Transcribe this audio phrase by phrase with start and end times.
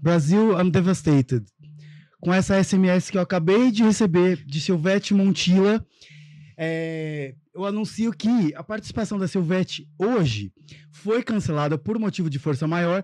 [0.00, 1.44] Brasil, I'm devastated.
[2.20, 5.84] Com essa SMS que eu acabei de receber de Silvete Montilla,
[6.56, 10.52] é, eu anuncio que a participação da Silvete hoje
[10.92, 13.02] foi cancelada por motivo de força maior.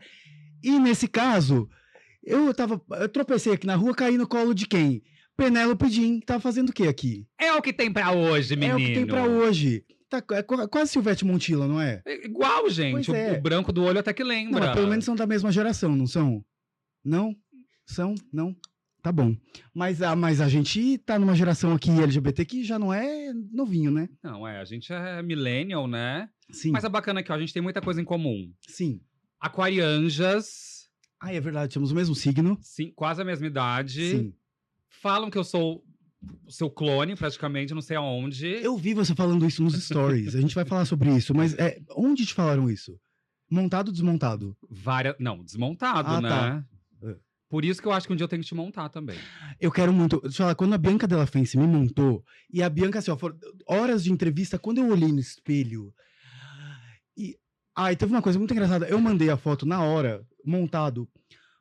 [0.63, 1.69] E nesse caso,
[2.23, 2.81] eu tava.
[3.01, 5.03] Eu tropecei aqui na rua, caí no colo de quem?
[5.37, 7.27] Penélope Jean, tava fazendo o que aqui?
[7.39, 8.79] É o que tem pra hoje, menino.
[8.79, 9.85] É o que tem pra hoje.
[10.09, 12.01] Tá, é qu- quase Silvete Montilla, não é?
[12.07, 13.11] É Igual, gente.
[13.11, 13.33] O, é.
[13.33, 14.61] o branco do olho até que Não, lembra.
[14.61, 16.45] mas pelo menos são da mesma geração, não são?
[17.07, 17.35] Não?
[17.87, 18.15] São?
[18.33, 18.55] Não?
[19.03, 19.37] Tá bom.
[19.73, 23.93] Mas, a mas a gente tá numa geração aqui LGBT que já não é novinho,
[23.93, 24.09] né?
[24.23, 26.29] Não, é, a gente é millennial, né?
[26.51, 26.73] Sim.
[26.73, 28.53] Mas é bacana que ó, a gente tem muita coisa em comum.
[28.69, 29.01] Sim.
[29.41, 30.89] Aquarianjas,
[31.21, 32.59] Ah, é verdade, temos o mesmo signo.
[32.61, 34.11] sim, quase a mesma idade.
[34.11, 34.35] Sim.
[35.01, 35.85] Falam que eu sou
[36.45, 38.47] o seu clone, praticamente, não sei aonde.
[38.47, 40.35] Eu vi você falando isso nos stories.
[40.35, 42.99] A gente vai falar sobre isso, mas é, onde te falaram isso?
[43.51, 44.57] Montado ou desmontado?
[44.69, 45.15] Várias.
[45.21, 46.29] Não, desmontado, Ah, né?
[46.29, 46.65] tá.
[47.03, 47.17] É.
[47.49, 49.17] Por isso que eu acho que um dia eu tenho que te montar também.
[49.61, 50.21] Eu quero muito.
[50.21, 53.19] Deixa eu falar, quando a Bianca Della Fence me montou, e a Bianca, assim, ó,
[53.67, 55.95] horas de entrevista, quando eu olhei no espelho.
[57.17, 57.37] E.
[57.75, 58.89] Ai, teve uma coisa muito engraçada.
[58.89, 61.09] Eu mandei a foto na hora, montado,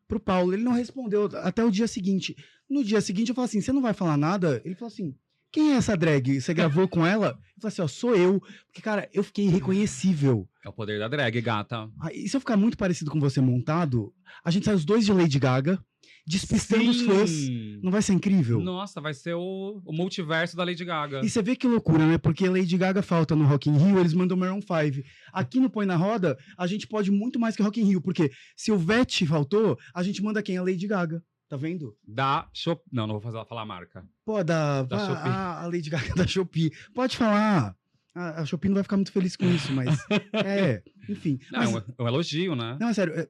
[0.08, 0.54] pro Paulo.
[0.54, 2.36] Ele não respondeu até o dia seguinte.
[2.68, 4.62] No dia seguinte, eu falei assim: você não vai falar nada?
[4.66, 5.16] Ele falou assim.
[5.56, 6.42] Quem é essa drag?
[6.42, 7.28] Você gravou com ela?
[7.56, 8.42] Eu falei assim, ó, sou eu.
[8.66, 10.46] Porque, cara, eu fiquei irreconhecível.
[10.66, 11.90] É o poder da drag, gata.
[11.98, 15.06] Ah, E se eu ficar muito parecido com você montado, a gente sai os dois
[15.06, 15.80] de Lady Gaga,
[16.28, 17.30] despistando os fãs.
[17.30, 17.80] Sim.
[17.82, 18.60] Não vai ser incrível?
[18.60, 21.22] Nossa, vai ser o, o multiverso da Lady Gaga.
[21.24, 22.18] E você vê que loucura, né?
[22.18, 25.08] Porque Lady Gaga falta no Rock in Rio, eles mandam Maroon 5.
[25.32, 28.30] Aqui no Põe na Roda, a gente pode muito mais que Rock in Rio, porque
[28.58, 30.58] se o Vete faltou, a gente manda quem?
[30.58, 31.24] A Lady Gaga.
[31.48, 31.96] Tá vendo?
[32.08, 32.82] Da Shop...
[32.92, 34.04] Não, não vou fazer ela falar a marca.
[34.26, 35.30] Pô, da, Da a, Shopee.
[35.30, 36.72] a- a Lady Gaga da Shopee.
[36.94, 37.76] Pode falar.
[38.16, 40.00] A, a Shopee não vai ficar muito feliz com isso, mas.
[40.44, 41.40] é, enfim.
[41.52, 42.78] Não, Mas- é, um, é um elogio, né?
[42.80, 43.14] Não, é sério.
[43.14, 43.30] é-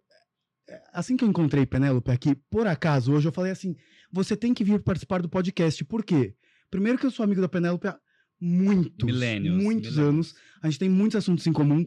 [0.69, 3.75] é- assim que eu encontrei Penélope aqui, por acaso, hoje eu falei assim:
[4.11, 5.83] você tem que vir participar do podcast.
[5.83, 6.35] Por quê?
[6.71, 7.99] Primeiro que eu sou amigo da Penélope há
[8.39, 9.97] muitos, Milênios, muitos milênios.
[9.97, 10.35] anos.
[10.61, 11.85] A gente tem muitos assuntos em comum.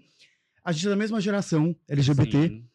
[0.65, 2.49] A gente é da mesma geração LGBT.
[2.49, 2.69] Sim.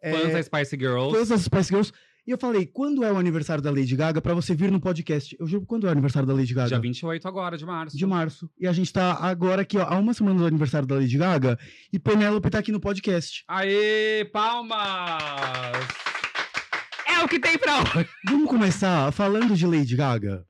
[0.00, 1.16] É, Fãs da Spice Girls.
[1.16, 1.92] fãs das Spice Girls.
[2.28, 5.34] E eu falei, quando é o aniversário da Lady Gaga, pra você vir no podcast?
[5.40, 6.68] Eu juro, quando é o aniversário da Lady Gaga?
[6.68, 7.96] Dia 28 agora, de março.
[7.96, 8.50] de março.
[8.60, 11.58] E a gente tá agora aqui, ó, há uma semana do aniversário da Lady Gaga.
[11.90, 13.44] E Penélope tá aqui no podcast.
[13.48, 14.78] Aê, palmas!
[17.06, 18.06] É o que tem pra hoje.
[18.26, 20.44] Vamos começar falando de Lady Gaga.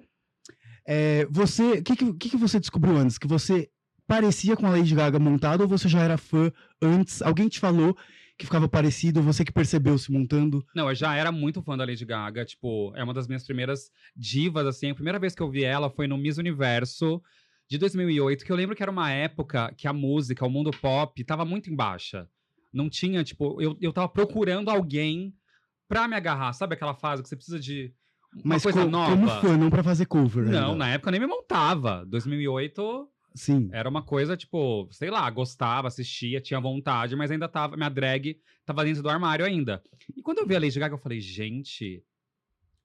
[0.84, 3.18] É, você, o que, que, que que você descobriu antes?
[3.18, 3.68] Que você
[4.04, 6.50] parecia com a Lady Gaga montada ou você já era fã
[6.82, 7.22] antes?
[7.22, 7.96] Alguém te falou
[8.38, 9.20] que ficava parecido?
[9.22, 10.64] Você que percebeu se montando?
[10.74, 12.44] Não, eu já era muito fã da Lady Gaga.
[12.44, 14.90] Tipo, é uma das minhas primeiras divas, assim.
[14.90, 17.20] A primeira vez que eu vi ela foi no Miss Universo
[17.68, 21.22] de 2008, que eu lembro que era uma época que a música, o mundo pop,
[21.24, 22.28] tava muito em baixa.
[22.72, 25.34] Não tinha, tipo, eu, eu tava procurando alguém
[25.88, 26.52] pra me agarrar.
[26.52, 27.92] Sabe aquela fase que você precisa de
[28.44, 29.10] uma Mas coisa co- nova?
[29.10, 30.44] como fã, não pra fazer cover.
[30.46, 30.76] Não, ainda.
[30.76, 32.04] na época eu nem me montava.
[32.06, 33.68] 2008 Sim.
[33.72, 38.40] era uma coisa, tipo, sei lá, gostava, assistia, tinha vontade, mas ainda tava, minha drag
[38.64, 39.82] tava dentro do armário ainda.
[40.16, 42.02] E quando eu vi a Lady Gaga, eu falei, gente,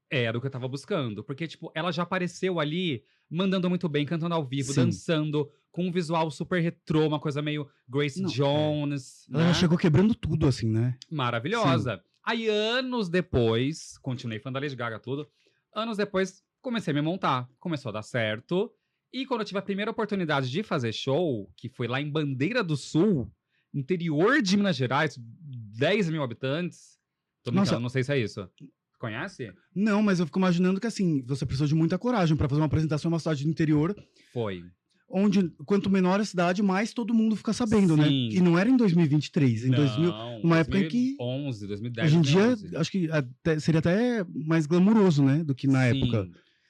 [0.09, 1.23] era o que eu tava buscando.
[1.23, 4.85] Porque, tipo, ela já apareceu ali, mandando muito bem, cantando ao vivo, Sim.
[4.85, 8.33] dançando, com um visual super retrô, uma coisa meio Grace Não, é.
[8.33, 9.53] Jones, Ela né?
[9.53, 10.97] chegou quebrando tudo, assim, né?
[11.09, 12.03] Maravilhosa.
[12.23, 15.27] Aí, anos depois, continuei fã da Lady Gaga, tudo.
[15.75, 17.49] Anos depois, comecei a me montar.
[17.59, 18.71] Começou a dar certo.
[19.13, 22.63] E quando eu tive a primeira oportunidade de fazer show, que foi lá em Bandeira
[22.63, 23.31] do Sul,
[23.73, 25.17] interior de Minas Gerais,
[25.77, 26.97] 10 mil habitantes.
[27.43, 27.79] Tô brincando, Nossa.
[27.79, 28.49] não sei se é isso.
[28.99, 29.51] Conhece?
[29.75, 32.65] Não, mas eu fico imaginando que, assim, você precisou de muita coragem pra fazer uma
[32.67, 33.93] apresentação em uma cidade do interior,
[34.31, 34.63] Foi.
[35.09, 38.07] onde quanto menor a cidade, mais todo mundo fica sabendo, né?
[38.07, 38.29] Sim.
[38.31, 40.09] E não era em 2023, em 2000.
[40.09, 42.77] Não, uma época em que- 2011, 2010, Hoje em dia, 2011.
[42.77, 45.43] acho que até- seria até mais glamuroso, né?
[45.43, 46.01] Do que na Sim.
[46.01, 46.29] época.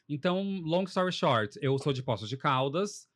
[0.09, 3.07] Então, long story short, eu sou de Poços de Caldas,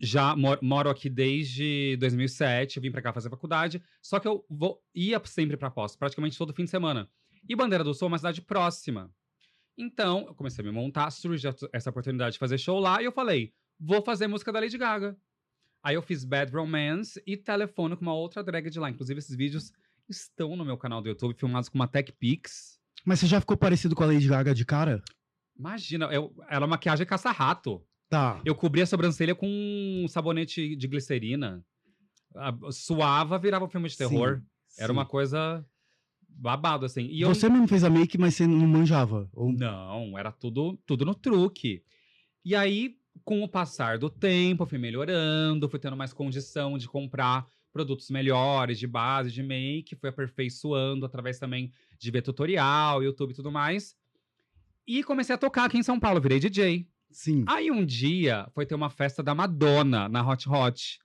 [0.00, 4.82] já mor- moro aqui desde 2007, vim pra cá fazer faculdade, só que eu vou,
[4.94, 7.08] ia sempre pra Poços, praticamente todo fim de semana.
[7.48, 9.10] E Bandeira do Sul é uma cidade próxima.
[9.76, 13.12] Então, eu comecei a me montar, surgiu essa oportunidade de fazer show lá, e eu
[13.12, 15.16] falei, vou fazer música da Lady Gaga.
[15.84, 18.90] Aí eu fiz Bad Romance e telefono com uma outra drag de lá.
[18.90, 19.72] Inclusive, esses vídeos
[20.08, 22.80] estão no meu canal do YouTube, filmados com uma Tech Pix.
[23.04, 25.00] Mas você já ficou parecido com a Lady Gaga de cara?
[25.58, 27.82] Imagina, eu, era maquiagem caça-rato.
[28.08, 28.40] Tá.
[28.44, 31.64] Eu cobria a sobrancelha com um sabonete de glicerina.
[32.34, 34.40] A- Suava, virava um filme de terror.
[34.78, 35.64] Era uma coisa
[36.28, 37.06] babado, assim.
[37.06, 37.28] E eu...
[37.28, 39.28] Você mesmo fez a make, mas você não manjava.
[39.32, 39.52] Ou...
[39.52, 41.82] Não, era tudo, tudo no truque.
[42.44, 46.88] E aí, com o passar do tempo, eu fui melhorando, fui tendo mais condição de
[46.88, 53.32] comprar produtos melhores, de base, de make, fui aperfeiçoando através também de ver tutorial, YouTube
[53.32, 53.94] e tudo mais.
[54.88, 56.88] E comecei a tocar aqui em São Paulo, virei DJ.
[57.10, 57.44] Sim.
[57.46, 60.98] Aí um dia foi ter uma festa da Madonna na Hot Hot.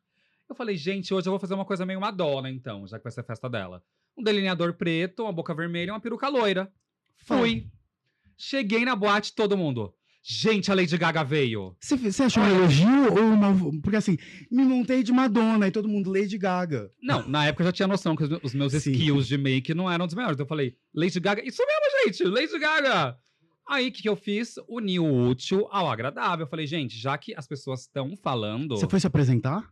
[0.49, 3.11] Eu falei, gente, hoje eu vou fazer uma coisa meio Madonna, então, já que vai
[3.11, 3.83] ser a festa dela.
[4.17, 6.71] Um delineador preto, uma boca vermelha e uma peruca loira.
[7.17, 7.67] Fui.
[8.37, 9.93] Cheguei na boate, todo mundo.
[10.25, 11.75] Gente, a Lady Gaga veio.
[11.81, 13.81] Você, achou um elogio ou uma.
[13.81, 14.17] Porque assim,
[14.49, 16.89] me montei de Madonna e todo mundo Lady Gaga.
[17.01, 18.91] Não, na época eu já tinha noção que os- os meus Sim.
[18.91, 20.35] skills de make não eram dos melhores.
[20.35, 23.17] Então eu falei, Lady Gaga, isso mesmo, gente, Lady Gaga.
[23.69, 24.55] Aí o que, que eu fiz?
[24.67, 26.45] Uni o útil ao agradável.
[26.45, 29.67] Eu falei, gente, já que as pessoas estão falando, Você foi se apresentar?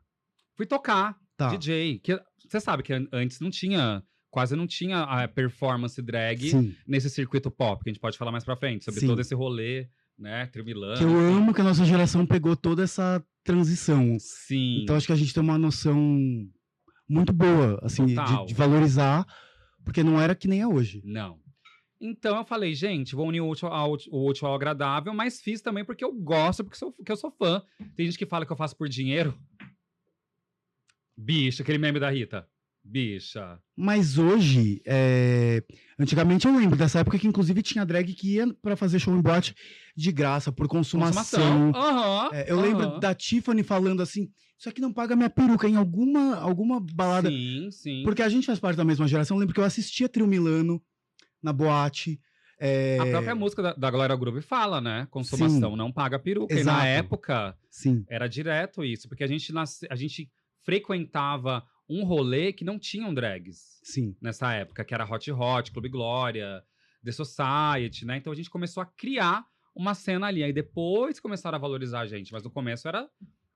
[0.55, 1.49] fui tocar Tá.
[1.49, 1.99] DJ.
[1.99, 6.75] Que você sabe que an- antes não tinha, quase não tinha a performance drag Sim.
[6.87, 9.07] nesse circuito pop, que a gente pode falar mais pra frente, sobre Sim.
[9.07, 10.97] todo esse rolê, né, trimilano.
[10.97, 14.17] Que eu amo que a nossa geração pegou toda essa transição.
[14.19, 14.83] Sim.
[14.83, 15.97] Então acho que a gente tem uma noção
[17.09, 19.25] muito boa, assim, de, de valorizar,
[19.83, 21.01] porque não era que nem é hoje.
[21.03, 21.39] Não.
[22.01, 25.61] Então eu falei, gente, vou unir o útil ao, o útil ao agradável, mas fiz
[25.61, 27.61] também porque eu gosto, porque, sou, porque eu sou fã.
[27.95, 29.37] Tem gente que fala que eu faço por dinheiro.
[31.15, 32.47] Bicha, aquele meme da Rita.
[32.83, 33.59] Bicha.
[33.77, 35.63] Mas hoje, é,
[35.99, 39.21] antigamente eu lembro dessa época que inclusive tinha drag que ia pra fazer show em
[39.21, 39.55] boate
[39.95, 41.71] de graça, por consumação.
[41.75, 42.29] Aham.
[42.33, 42.99] É, eu lembro aham.
[42.99, 47.29] da Tiffany falando assim, isso aqui não paga minha peruca em alguma, alguma balada.
[47.29, 48.01] Sim, sim.
[48.03, 49.37] Porque a gente faz parte da mesma geração.
[49.37, 50.81] Eu lembro que eu assistia Trio Milano
[51.41, 52.19] na boate.
[52.59, 55.07] é, A própria música da, da Glória Groove fala, né?
[55.09, 56.53] Consumação não paga peruca.
[56.53, 56.77] E Exato.
[56.77, 60.31] na época Sim, era direto isso, porque a gente, nasce, a gente
[60.63, 63.79] frequentava um rolê que não tinham drags.
[63.83, 64.15] sim.
[64.21, 66.63] nessa época, que era Hot Hot, Clube Glória,
[67.03, 68.17] The Society, né?
[68.17, 69.45] Então a gente começou a criar
[69.75, 70.43] uma cena ali.
[70.43, 73.09] Aí depois começaram a valorizar a gente, mas no começo era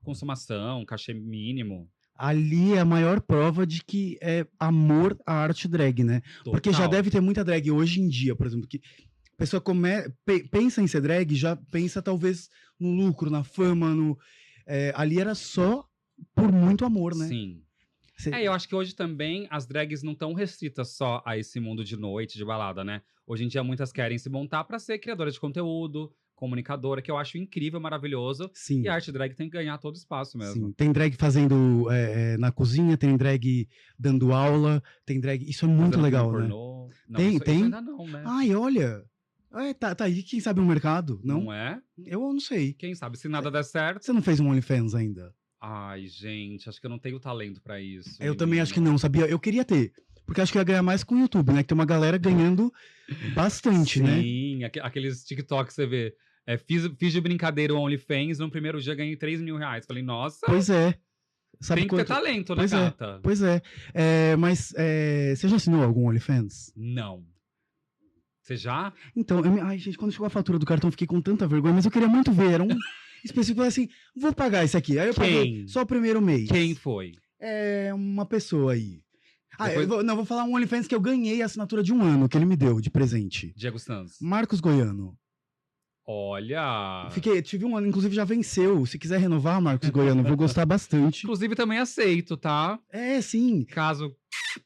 [0.04, 1.90] consumação, cachê mínimo.
[2.18, 6.22] Ali é a maior prova de que é amor à arte drag, né?
[6.44, 6.92] Porque já Total.
[6.92, 8.82] deve ter muita drag hoje em dia, por exemplo, que
[9.34, 9.90] a pessoa come,
[10.26, 14.18] pe- pensa em ser drag, já pensa talvez no lucro, na fama, no.
[14.66, 15.86] é, ali era só
[16.34, 17.28] por muito amor, né?
[17.28, 17.62] Sim.
[18.18, 21.60] Cê- É, eu acho que hoje também as drags não estão restritas só a esse
[21.60, 23.02] mundo de noite, de balada, né?
[23.28, 27.18] Hoje em dia muitas querem se montar pra ser criadora de conteúdo, comunicadora, que eu
[27.18, 28.50] acho incrível, maravilhoso.
[28.54, 28.82] Sim.
[28.82, 30.68] E a arte drag tem que ganhar todo espaço mesmo.
[30.68, 33.68] Sim, tem drag fazendo é, é, na cozinha, tem drag
[33.98, 35.50] dando aula, tem drag.
[35.50, 36.40] Isso é muito legal, né?
[36.40, 36.90] pornô.
[37.08, 37.64] Não, Tem- isso, isso tem?
[37.64, 38.24] ainda não, né?
[38.26, 39.04] Ai, olha.
[39.54, 41.20] É, tá, tá aí, quem sabe o mercado?
[41.24, 41.44] Não?
[41.46, 41.80] não é?
[42.06, 42.74] Eu não sei.
[42.74, 44.04] Quem sabe, se nada der certo.
[44.04, 45.34] Você não fez um OnlyFans ainda?
[45.62, 48.22] Ai, gente, acho que eu não tenho talento pra isso.
[48.22, 49.26] Eu também acho que não, sabia?
[49.26, 49.94] Eu queria ter.
[50.26, 51.62] Porque acho que eu ia ganhar mais com o YouTube, né?
[51.64, 52.72] Que tem uma galera ganhando
[53.34, 54.22] bastante, né?
[54.22, 56.14] Sim, aque- aqueles TikTok que você vê.
[56.48, 59.86] É, fiz, fiz de brincadeira o OnlyFans, no primeiro dia ganhei 3 mil reais.
[59.86, 60.96] Falei, nossa, Pois é.
[61.62, 62.08] Sabe tem que ter quanto...
[62.08, 62.94] talento, né, Pois é.
[63.24, 63.62] Pois é.
[63.94, 66.72] É, mas é, você já assinou algum OnlyFans?
[66.76, 67.24] Não.
[68.42, 68.94] Você já?
[69.16, 71.48] Então, eu me- ai, gente, quando chegou a fatura do cartão, eu fiquei com tanta
[71.48, 72.52] vergonha, mas eu queria muito ver.
[72.52, 72.68] Era um
[73.26, 75.00] específico, assim, vou pagar isso aqui.
[75.00, 75.68] Aí eu paguei Quem?
[75.68, 76.48] só o primeiro mês.
[76.50, 77.14] Quem foi?
[77.40, 79.02] É uma pessoa aí.
[79.58, 81.92] Ah, Depois- eu vou, não, vou falar um OnlyFans que eu ganhei a assinatura de
[81.94, 83.52] um ano, que ele me deu de presente.
[83.56, 84.18] Diego Sanz.
[84.22, 85.18] Marcos Goiano.
[86.08, 87.08] Olha.
[87.12, 88.86] Fiquei, tive um ano, inclusive já venceu.
[88.86, 91.24] Se quiser renovar, Marcos Goiano, eu vou gostar bastante.
[91.24, 92.80] Inclusive, também aceito, tá?
[92.92, 93.64] É, sim.
[93.66, 94.16] Caso.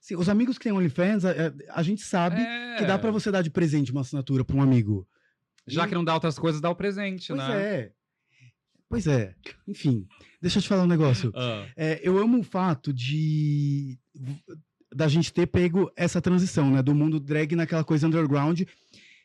[0.01, 3.09] Sim, Os amigos que têm OnlyFans, a, a- a gente sabe É, que dá pra
[3.11, 5.07] você dar de presente uma assinatura pra um amigo.
[5.65, 7.61] Já que não dá outras coisas, dá o presente, Pois né?
[7.61, 7.91] é.
[8.89, 9.35] Pois é.
[9.67, 10.07] Enfim,
[10.41, 11.31] deixa eu te falar um negócio.
[11.35, 13.97] Ah, É, eu amo o fato de
[14.91, 18.61] da gente ter pego essa transição, né, do mundo drag naquela coisa underground,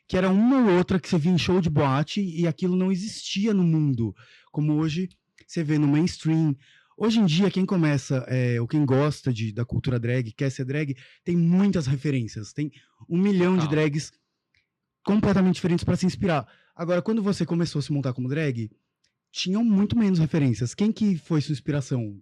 [0.07, 2.91] que era uma ou outra que você via em show de boate e aquilo não
[2.91, 4.15] existia no mundo,
[4.51, 5.09] como hoje
[5.47, 6.55] você vê no mainstream.
[6.97, 10.63] Hoje em dia, quem começa, é, ou quem gosta de, da cultura drag, quer ser
[10.63, 12.53] drag, tem muitas referências.
[12.53, 12.71] Tem
[13.09, 13.71] um milhão de Total.
[13.71, 14.13] drags
[15.03, 16.47] completamente diferentes para se inspirar.
[16.75, 18.71] Agora, quando você começou a se montar como drag,
[19.31, 20.73] tinham muito menos referências.
[20.73, 22.21] Quem que foi sua inspiração?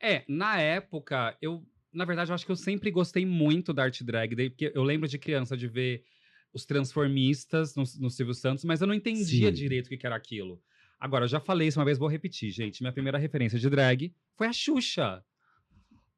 [0.00, 1.66] É, na época, eu.
[1.92, 5.08] Na verdade, eu acho que eu sempre gostei muito da arte drag, porque eu lembro
[5.08, 6.04] de criança de ver
[6.56, 9.52] os transformistas no, no Silvio Santos, mas eu não entendia Sim.
[9.52, 10.60] direito o que, era aquilo.
[10.98, 12.82] Agora, eu já falei isso uma vez, vou repetir, gente.
[12.82, 15.22] Minha primeira referência de drag foi a Xuxa.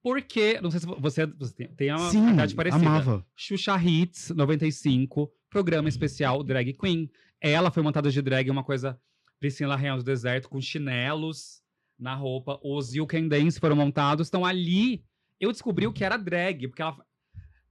[0.02, 2.86] Porque, não sei se você, você tem- tem uma Sim, idade parecida.
[2.86, 3.26] amava.
[3.36, 7.10] Xuxa Hits 95, programa especial Drag Queen.
[7.40, 8.98] Ela foi montada de drag, uma coisa
[9.40, 11.60] Priscila Real do Deserto, com chinelos
[11.98, 12.60] na roupa.
[12.62, 14.28] Os You Can Dance foram montados.
[14.28, 15.02] Então ali
[15.40, 16.96] eu descobri o que era drag, porque ela,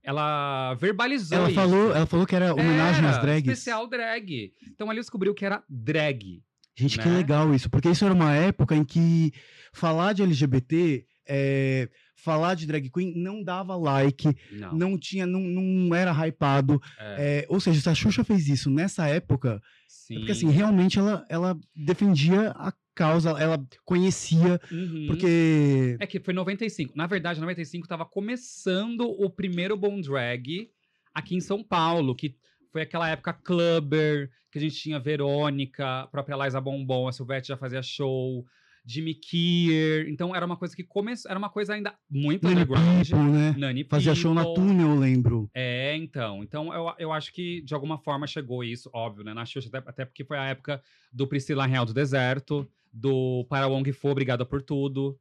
[0.02, 1.54] ela verbalizou Ela isso.
[1.60, 3.48] falou, ela falou que era homenagem Era às drags.
[3.48, 4.52] especial drag.
[4.72, 6.42] Então ali eu descobri o que era drag.
[6.76, 7.16] Gente, que né?
[7.16, 9.32] legal isso, porque isso era uma época em que
[9.72, 14.72] falar de LGBT é, falar de drag queen não dava like, Não.
[14.72, 16.80] não tinha, não, não era hypado.
[16.98, 20.14] é, É, ou seja, se a Xuxa fez isso nessa época, sim.
[20.14, 25.06] é porque assim, realmente ela, ela defendia a causa, ela conhecia, Uhum.
[25.06, 25.96] porque.
[26.00, 26.92] É que foi 95.
[26.96, 30.68] Na verdade, 95 tava começando o primeiro Bom Drag
[31.14, 32.34] aqui em São Paulo, que
[32.72, 37.48] foi aquela época Clubber, que a gente tinha Verônica, a própria Liza Bombom, a Silvete
[37.48, 38.44] já fazia show,
[38.84, 40.08] Jimmy Kier.
[40.08, 43.08] Então era uma coisa que começou, era uma coisa ainda muito Nani underground.
[43.08, 43.54] People, né?
[43.58, 44.62] Nani Fazia show na People.
[44.62, 45.50] Tuna, eu lembro.
[45.54, 46.42] É, então.
[46.42, 49.34] Então, eu, eu acho que de alguma forma chegou isso, óbvio, né?
[49.34, 50.80] Na Xuxa, até, até porque foi a época
[51.12, 55.18] do Priscila Real do Deserto, do Para Wong Fo, Obrigada por Tudo.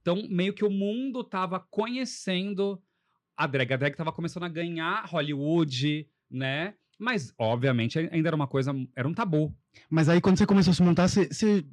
[0.00, 2.82] Então, meio que o mundo tava conhecendo
[3.36, 3.72] a drag.
[3.72, 6.74] A drag tava começando a ganhar Hollywood, né?
[6.98, 9.56] Mas, obviamente, ainda era uma coisa, era um tabu.
[9.88, 11.64] Mas aí quando você começou a se montar, você, você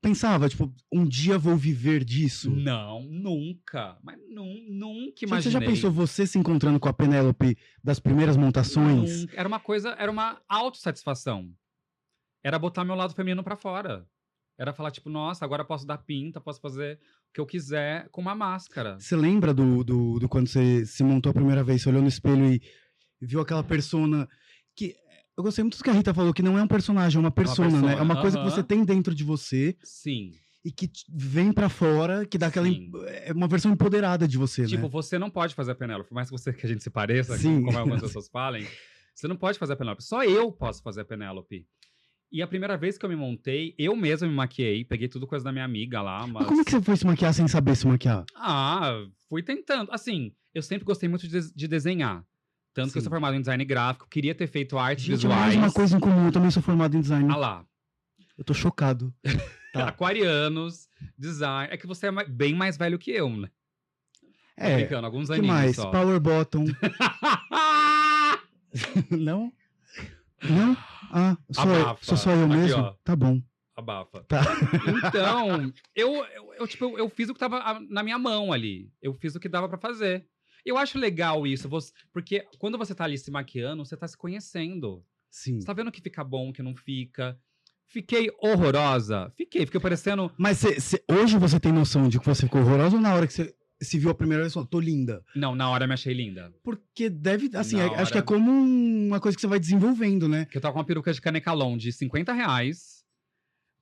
[0.00, 2.50] pensava, tipo, um dia vou viver disso.
[2.50, 3.96] Não, nunca.
[4.02, 5.52] Mas nun, nunca Você imaginei.
[5.52, 9.20] já pensou você se encontrando com a Penélope das primeiras montações?
[9.20, 9.36] Nunca.
[9.36, 11.52] Era uma coisa, era uma autossatisfação.
[12.42, 14.04] Era botar meu lado feminino pra fora.
[14.58, 16.96] Era falar, tipo, nossa, agora eu posso dar pinta, posso fazer
[17.30, 18.98] o que eu quiser com uma máscara.
[19.00, 21.82] Você lembra do, do, do quando você se montou a primeira vez?
[21.82, 22.60] Você olhou no espelho e
[23.20, 24.28] viu aquela persona
[24.76, 24.94] que.
[25.36, 27.30] Eu gostei muito do que a Rita falou, que não é um personagem, é uma
[27.30, 27.76] persona, né?
[27.76, 30.34] É persona, uma coisa que você tem dentro de você Sim.
[30.62, 32.68] e que vem pra fora, que dá aquela.
[32.68, 34.88] Em- É uma versão empoderada de você, Tipo, né?
[34.90, 36.10] você não pode fazer a Penélope.
[36.10, 37.62] Por mais que, você, que a gente se pareça, Sim.
[37.62, 38.66] como algumas pessoas falem,
[39.14, 40.04] você não pode fazer a Penélope.
[40.04, 41.66] Só eu posso fazer a Penélope.
[42.32, 45.44] E a primeira vez que eu me montei, eu mesma me maquiei, peguei tudo coisa
[45.44, 46.26] da minha amiga lá.
[46.26, 48.24] Mas como é que você foi se maquiar sem saber se maquiar?
[48.34, 49.92] Ah, fui tentando.
[49.92, 52.24] Assim, eu sempre gostei muito de, de desenhar.
[52.72, 53.04] Tanto que eu Sim.
[53.04, 55.54] sou formado em design gráfico, queria ter feito artes Gente, visuais.
[55.54, 56.24] uma coisa em comum.
[56.24, 57.28] Eu também sou formado em design.
[57.30, 57.66] Ah lá.
[58.38, 59.12] Eu tô chocado.
[59.72, 59.88] Tá.
[59.88, 60.86] Aquarianos,
[61.16, 61.72] design.
[61.72, 63.48] É que você é bem mais velho que eu, né?
[64.20, 64.28] Tô
[64.64, 64.76] É.
[64.76, 65.76] brincando, alguns aninhos mais?
[65.76, 65.90] só.
[65.90, 66.66] Power Bottom.
[69.10, 69.50] não?
[70.48, 70.76] Não?
[71.10, 72.04] Ah, sou, eu, Abafa.
[72.04, 72.82] sou só eu Aqui, mesmo?
[72.82, 72.94] ó.
[73.04, 73.40] Tá bom.
[73.76, 74.24] Abafa.
[74.28, 74.40] Tá.
[75.06, 78.52] Então, eu, eu, eu, tipo, eu, eu fiz o que tava ah, na minha mão
[78.52, 78.90] ali.
[79.00, 80.26] Eu fiz o que dava pra fazer.
[80.64, 84.16] Eu acho legal isso, você- porque quando você tá ali se maquiando, você tá se
[84.16, 85.04] conhecendo.
[85.30, 85.60] Sim.
[85.60, 87.36] Você tá vendo o que fica bom, o que não fica.
[87.86, 89.30] Fiquei horrorosa?
[89.36, 90.30] Fiquei, fiquei parecendo.
[90.38, 93.26] Mas cê- cê- hoje você tem noção de que você ficou horrorosa ou na hora
[93.26, 95.24] que você se viu a primeira vez e falou, tô linda?
[95.34, 96.52] Não, na hora eu me achei linda.
[96.62, 98.22] Porque deve, assim, é- acho que é hora.
[98.22, 100.44] como um- uma coisa que você vai desenvolvendo, né?
[100.46, 103.04] Que eu tava com uma peruca de canecalon de 50 reais,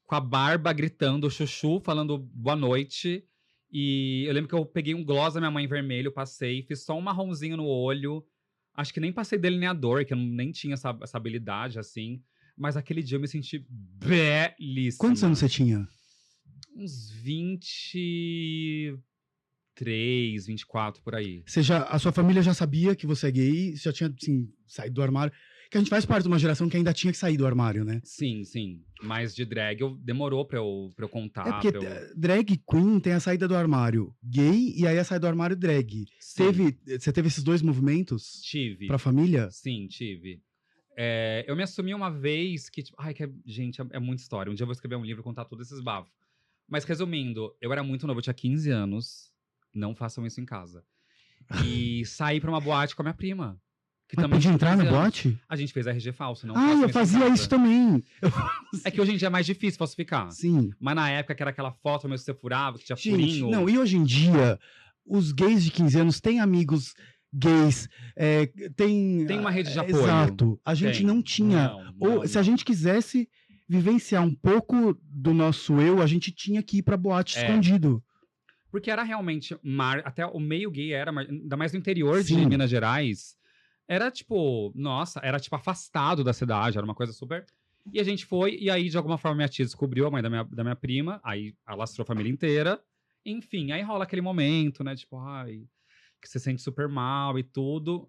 [0.07, 3.25] com a barba gritando, chuchu, falando boa noite.
[3.73, 6.99] E eu lembro que eu peguei um gloss da minha mãe vermelho, passei, fiz só
[6.99, 8.25] um marronzinho no olho.
[8.75, 12.21] Acho que nem passei delineador, que eu nem tinha essa, essa habilidade, assim.
[12.57, 14.99] Mas aquele dia eu me senti belíssima.
[14.99, 15.87] Quantos anos você tinha?
[16.75, 17.11] Uns
[19.85, 21.43] 23, 24, por aí.
[21.47, 23.77] Você já, a sua família já sabia que você é gay?
[23.77, 25.33] Você já tinha, assim, saído do armário?
[25.71, 27.85] Que a gente faz parte de uma geração que ainda tinha que sair do armário,
[27.85, 28.01] né?
[28.03, 28.83] Sim, sim.
[29.03, 31.47] Mas de drag eu, demorou pra eu, pra eu contar.
[31.47, 32.17] é porque eu...
[32.17, 36.07] drag queen tem a saída do armário gay e aí a saída do armário drag.
[36.19, 38.89] Sim, Teve, você teve esses dois movimentos Tive.
[38.89, 39.49] pra família?
[39.53, 40.43] Sim, tive.
[40.97, 44.23] É, eu me assumi uma vez que, tipo, ai, que é- gente, é, é muita
[44.23, 44.51] história.
[44.51, 46.13] Um dia eu vou escrever um livro e contar todos esses bafos.
[46.69, 49.30] Mas resumindo, eu era muito novo, eu tinha 15 anos.
[49.75, 50.83] Não façam isso em casa.
[51.65, 53.59] E saí pra uma boate com a minha prima.
[54.09, 55.01] Que Mas também podia entrar na 15 anos.
[55.01, 55.41] boate?
[55.49, 57.35] A gente fez RG falso, não ah, façam eu em fazia casa.
[57.35, 58.05] isso também.
[58.85, 60.31] É que hoje em dia é mais difícil falsificar.
[60.33, 60.71] Sim.
[60.81, 63.51] Mas na época que era aquela foto mesmo que você furava, que tinha Gente, furinho.
[63.51, 64.59] não, e hoje em dia,
[65.07, 66.93] os gays de 15 anos têm amigos
[67.33, 69.25] gays, é, tem...
[69.27, 70.03] Tem uma rede de é, apoio.
[70.03, 70.61] Exato.
[70.65, 71.07] A gente Tem.
[71.07, 71.69] não tinha.
[71.69, 73.29] Não, Ou não, se a gente quisesse
[73.69, 77.43] vivenciar um pouco do nosso eu, a gente tinha que ir pra boate É.
[77.43, 78.03] escondido.
[78.71, 79.57] Porque era realmente.
[79.63, 80.03] Mar...
[80.05, 82.47] Até o meio gay era, ainda mais no interior de Sim.
[82.47, 83.37] Minas Gerais.
[83.89, 87.45] Era tipo, nossa, era tipo afastado da cidade, era uma coisa super.
[87.93, 90.31] E a gente foi, e aí de alguma forma minha tia descobriu, a mãe da
[90.31, 92.81] minha, da minha prima, aí alastrou a família inteira.
[93.27, 94.95] Enfim, aí rola aquele momento, né?
[94.95, 95.65] Tipo, ai,
[96.23, 98.09] que você sente super mal e tudo.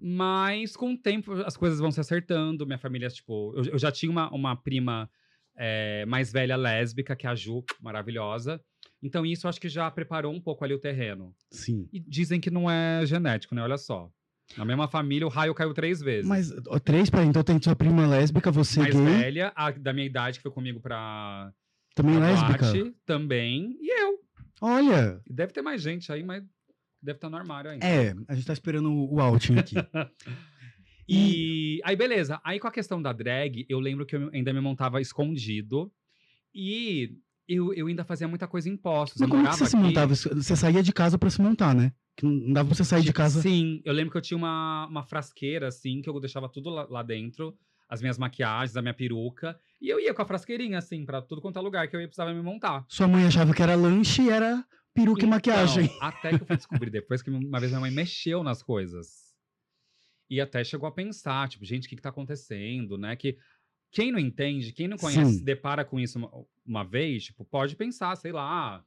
[0.00, 2.66] Mas com o tempo as coisas vão se acertando.
[2.66, 5.10] Minha família, tipo, eu, eu já tinha uma, uma prima
[5.54, 8.58] é, mais velha lésbica, que é a Ju, maravilhosa.
[9.02, 11.34] Então isso acho que já preparou um pouco ali o terreno.
[11.50, 11.88] Sim.
[11.92, 13.62] E dizem que não é genético, né?
[13.62, 14.10] Olha só.
[14.56, 16.26] Na mesma família, o raio caiu três vezes.
[16.28, 19.92] Mas, ó, três, peraí, então tem sua prima lésbica, você mais gay, velha, a da
[19.92, 21.52] minha idade, que foi comigo pra,
[21.94, 22.72] também pra lésbica.
[22.72, 23.76] boate, também.
[23.80, 24.18] E eu.
[24.60, 26.42] Olha, E deve ter mais gente aí, mas
[27.00, 27.86] deve estar no armário ainda.
[27.86, 29.76] é, a gente tá esperando o o outing aqui.
[31.08, 32.40] E aí, beleza.
[32.44, 35.92] Aí, com a questão da drag, eu lembro que eu ainda me montava escondido.
[36.54, 37.16] E
[37.52, 39.20] Eu, eu ainda fazia muita coisa em postos.
[39.20, 40.14] Mas como que você se aqui- montava?
[40.14, 41.92] Você saía de casa pra se montar, né?
[42.16, 43.42] Que não dava pra você sair de casa.
[43.42, 46.86] Sim, eu lembro que eu tinha uma, uma frasqueira, assim, que eu deixava tudo lá,
[46.88, 47.56] lá dentro.
[47.88, 49.58] As minhas maquiagens, a minha peruca.
[49.80, 52.06] E eu ia com a frasqueirinha, assim, pra tudo quanto é lugar que eu ia
[52.06, 52.84] precisava me montar.
[52.88, 54.64] Sua mãe achava que era lanche e era
[54.94, 55.86] peruca e maquiagem.
[55.86, 59.30] Então, até que eu fui descobrir depois que uma vez minha mãe mexeu nas coisas.
[60.30, 63.16] E até chegou a pensar, tipo, gente, o que, que tá acontecendo, né?
[63.16, 63.36] Que
[63.90, 65.38] quem não entende, quem não conhece, Sim.
[65.38, 66.30] se depara com isso uma,
[66.66, 68.82] uma vez, tipo, pode pensar, sei lá,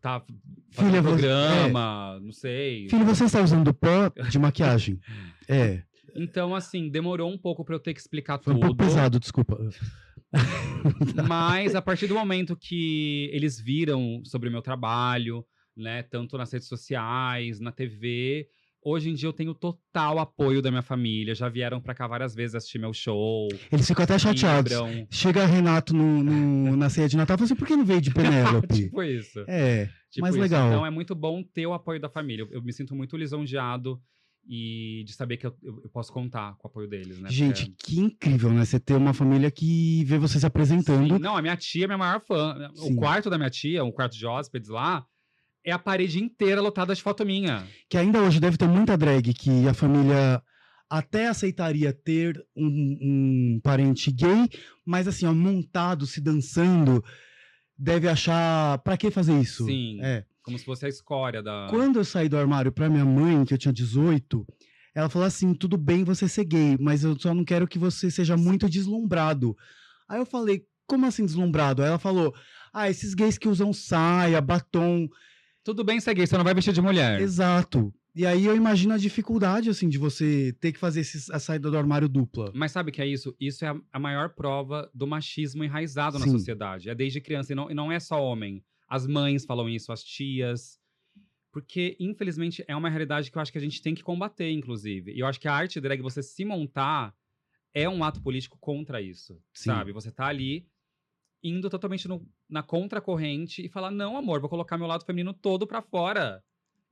[0.00, 0.22] tá
[0.70, 2.88] Filha, programa, não sei.
[2.88, 5.00] Filho, você está usando pó de maquiagem?
[5.48, 5.82] É,
[6.16, 8.66] Então, assim, demorou um pouco pra eu ter que explicar foi um tudo.
[8.66, 9.56] pouco pesado, desculpa.
[11.28, 15.44] Mas a partir do momento que eles viram sobre o meu trabalho,
[15.76, 18.48] né, tanto nas redes sociais, na TV,
[18.88, 21.34] hoje em dia eu tenho total apoio da minha família.
[21.34, 23.48] Já vieram pra cá várias vezes assistir meu show.
[23.72, 24.72] Eles ficam até chateados.
[24.72, 25.06] vibram.
[25.10, 28.00] Chega Renato no, no- na ceia de Natal e fala assim, por que não veio
[28.00, 28.68] de Penélope?
[28.84, 29.40] tipo isso.
[29.48, 30.42] é, Tipo mas isso.
[30.42, 30.68] legal.
[30.68, 32.42] Então é muito bom ter o apoio da família.
[32.44, 34.00] Eu, eu me sinto muito lisonjeado
[34.48, 37.28] e de saber que eu, eu- eu posso contar com o apoio deles, né?
[37.28, 38.64] gente, Porque- que incrível, né?
[38.64, 41.14] Você ter uma família que vê você se apresentando.
[41.16, 42.70] Sim, não, a minha tia é minha maior fã.
[42.74, 42.92] Sim.
[42.92, 45.04] O quarto da minha tia, um quarto de hóspedes lá,
[45.66, 47.66] é a parede inteira lotada de foto minha.
[47.90, 50.40] Que ainda hoje deve ter muita drag que a família
[50.88, 52.66] até aceitaria ter um,
[53.02, 54.48] um parente gay,
[54.84, 57.04] mas assim, ó, montado, se dançando,
[57.76, 58.78] deve achar.
[58.78, 59.66] Pra que fazer isso?
[59.66, 59.98] Sim.
[60.00, 60.24] É.
[60.40, 61.66] Como se fosse a escória da.
[61.68, 64.46] Quando eu saí do armário pra minha mãe, que eu tinha 18,
[64.94, 68.08] ela falou assim: tudo bem você ser gay, mas eu só não quero que você
[68.08, 69.56] seja muito deslumbrado.
[70.08, 71.82] Aí eu falei: como assim deslumbrado?
[71.82, 72.32] Aí ela falou:
[72.72, 75.08] ah, esses gays que usam saia, batom.
[75.66, 77.20] Tudo bem ser gay, você não vai vestir de mulher.
[77.20, 77.92] Exato.
[78.14, 81.68] E aí eu imagino a dificuldade, assim, de você ter que fazer esse- a saída
[81.68, 82.52] do armário dupla.
[82.54, 83.34] Mas sabe o que é isso?
[83.40, 86.30] Isso é a, a maior prova do machismo enraizado na Sim.
[86.30, 86.88] sociedade.
[86.88, 87.52] É desde criança.
[87.52, 88.64] E não, e não é só homem.
[88.88, 90.78] As mães falam isso, as tias.
[91.52, 95.12] Porque, infelizmente, é uma realidade que eu acho que a gente tem que combater, inclusive.
[95.12, 97.12] E eu acho que a arte drag, você se montar,
[97.74, 99.34] é um ato político contra isso.
[99.52, 99.70] Sim.
[99.70, 99.92] Sabe?
[99.92, 100.64] Você tá ali
[101.48, 105.66] indo totalmente no- na contracorrente e falar: não, amor, vou colocar meu lado feminino todo
[105.66, 106.42] pra fora.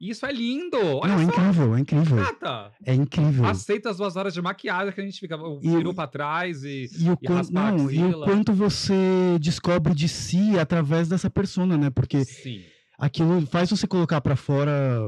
[0.01, 0.77] Isso é lindo!
[0.77, 2.17] Olha não, é incrível, é incrível.
[2.17, 2.73] gata!
[2.85, 3.45] É incrível.
[3.47, 6.89] Aceita as duas horas de maquiagem que a gente fica, o peru pra trás e.
[6.99, 11.79] E o, e quanto, não, e o quanto você descobre de si através dessa persona,
[11.79, 11.91] né?
[11.91, 12.63] Porque Sim.
[12.99, 15.01] aquilo faz você colocar pra fora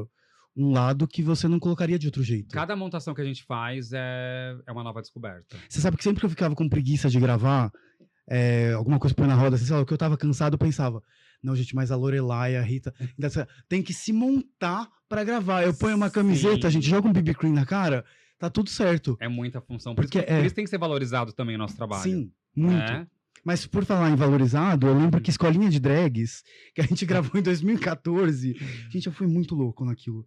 [0.57, 2.55] um lado que você não colocaria de outro jeito.
[2.55, 5.57] Cada montação que a gente faz é, é uma nova descoberta.
[5.69, 7.71] Você sabe que sempre que eu ficava com preguiça de gravar
[8.29, 10.59] é, alguma coisa põe na roda, assim, sei lá, o que eu tava cansado, eu
[10.59, 11.03] pensava,
[11.43, 15.63] não, gente, mas a Lorelai, a Rita, essa- tem que se montar pra gravar.
[15.63, 18.05] Eu ponho uma camiseta, a gente joga um BB cream na cara,
[18.39, 19.17] tá tudo certo.
[19.21, 19.95] É muita função.
[19.95, 22.03] Por, Porque isso, é- por isso tem que ser valorizado também o nosso trabalho.
[22.03, 22.75] Sim, muito.
[22.93, 23.07] né?
[23.45, 26.43] Mas por falar em valorizado, eu lembro que Escolinha de Drags,
[26.75, 28.57] que a gente gravou em 2014,
[28.91, 30.27] gente, eu fui muito louco naquilo.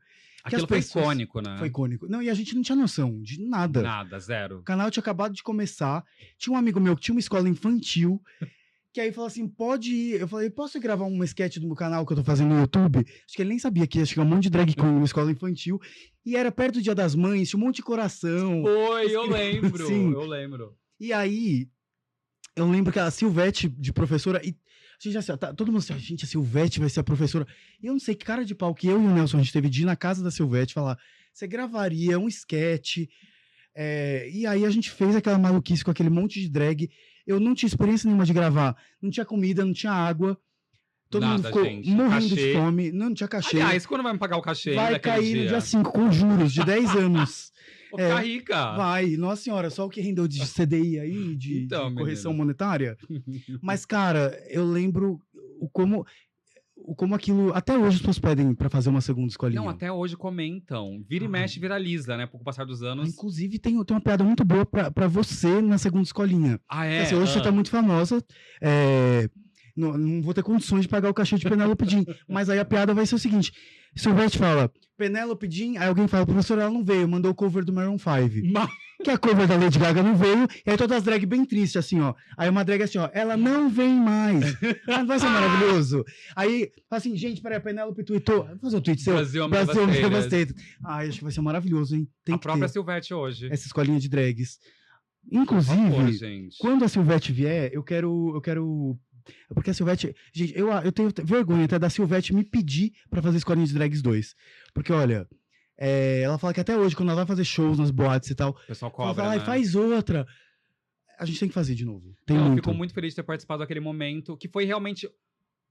[0.56, 1.56] Aquilo foi pessoas- icônico, né?
[1.58, 2.08] Foi icônico.
[2.08, 3.82] Não, e a gente não tinha noção de nada.
[3.82, 4.60] Nada, zero.
[4.60, 6.04] O canal tinha acabado de começar.
[6.38, 8.22] Tinha um amigo meu que tinha uma escola infantil.
[8.92, 10.20] Que aí falou assim: pode ir.
[10.20, 12.98] Eu falei, posso gravar um sketch do meu canal que eu tô fazendo no YouTube?
[12.98, 15.32] Acho que ele nem sabia que ia chegar um monte de drag com uma escola
[15.32, 15.80] infantil.
[16.26, 18.64] E era perto do dia das mães, tinha um monte de coração.
[18.64, 19.86] Foi, eu lembro.
[19.86, 20.12] Sim.
[20.12, 20.76] Eu lembro.
[21.00, 21.68] E aí,
[22.56, 24.42] eu lembro que a Silvete de professora.
[24.44, 24.56] E
[25.00, 27.48] gente assim, tá, todo mundo assim, gente, a Silvete vai ser a professora.
[27.82, 29.54] E eu não sei que cara de pau que eu e o Nelson a gente
[29.54, 30.98] teve de ir na casa da Silvete falar:
[31.34, 33.08] você gravaria um sketch.
[33.76, 36.90] é, e aí a gente fez aquela maluquice com aquele monte de drag.
[37.26, 38.76] Eu não tinha experiência nenhuma de gravar.
[39.02, 40.38] Não tinha comida, não tinha água.
[41.10, 41.90] Todo mundo Nada, ficou gente.
[41.90, 42.54] morrendo de Cachê.
[42.54, 42.92] fome.
[42.92, 43.56] Não, não tinha cachê.
[43.62, 45.42] Aliás, quando vai me pagar o cachê vai cair dia?
[45.44, 47.52] no dia 5 com juros de 10 anos.
[47.92, 48.10] Vou É.
[48.10, 48.76] ficar rica.
[48.76, 52.46] Vai, nossa senhora, só o que rendeu de CDI aí, de, de Então, correção menino.
[52.46, 52.98] monetária.
[53.62, 55.20] Mas, cara, eu lembro
[55.60, 56.06] o como,
[56.96, 57.52] como aquilo.
[57.54, 59.62] Até hoje as pessoas pedem pra fazer uma segunda escolinha.
[59.62, 61.04] Não, até hoje comentam.
[61.08, 61.32] Vira e Ai.
[61.32, 62.30] mexe, viraliza, né?
[62.32, 63.10] O passar dos Ah, anos.
[63.10, 66.60] Inclusive, tem, tem uma piada muito boa pra, pra você na segunda escolinha.
[66.70, 67.02] Ah, é?
[67.02, 67.44] Assim, hoje você Ah.
[67.44, 68.24] tá muito famosa.
[68.62, 69.30] é,
[69.80, 72.04] não, não vou ter condições de pagar o cachê de Penélope Jean.
[72.28, 73.52] mas aí a piada vai ser o seguinte:
[73.96, 77.72] Silvete fala, Penélope Jean, aí alguém fala, professor, ela não veio, mandou o cover do
[77.74, 78.52] Maroon 5.
[78.52, 78.70] Ma-
[79.02, 81.78] que a cover da Lady Gaga não veio, e aí todas as drag bem tristes,
[81.78, 82.14] assim, ó.
[82.38, 84.44] Aí uma drag assim, ó, ela não vem mais.
[84.88, 86.04] Ah, não vai ser maravilhoso?
[86.36, 88.46] Aí, assim, gente, peraí, a Penélope tweetou.
[88.46, 89.14] Vou fazer o tweet seu.
[89.14, 90.54] Brasil, Brasil devastated.
[90.84, 92.08] Ai, acho que vai ser maravilhoso, hein?
[92.26, 93.48] Tem a própria ter Silvete hoje.
[93.50, 94.60] essa escolinha de drags.
[95.32, 96.10] Inclusive, favor,
[96.60, 98.32] quando a Silvete vier, eu quero.
[98.36, 98.98] Eu quero.
[99.54, 100.16] Porque a Silvete.
[100.34, 104.02] Gente, eu, eu tenho vergonha até da Silvete me pedir pra fazer Escolinha de Drags
[104.02, 104.36] 2.
[104.74, 105.28] Porque, olha,
[105.78, 108.52] é, ela fala que até hoje, quando ela vai fazer shows nas boates e tal,
[108.52, 109.46] O pessoal ela cobra, fala, "Ai, né?
[109.46, 110.28] faz outra.
[111.18, 112.16] A gente tem que fazer de novo.
[112.26, 112.56] Tem muito.
[112.64, 115.10] fico muito feliz de ter participado daquele momento, que foi realmente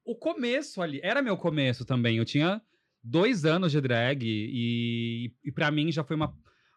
[0.04, 1.00] o começo ali.
[1.02, 2.18] Era meu começo também.
[2.18, 2.60] Eu tinha
[3.02, 6.34] dois anos de drag e, e para mim já foi uma.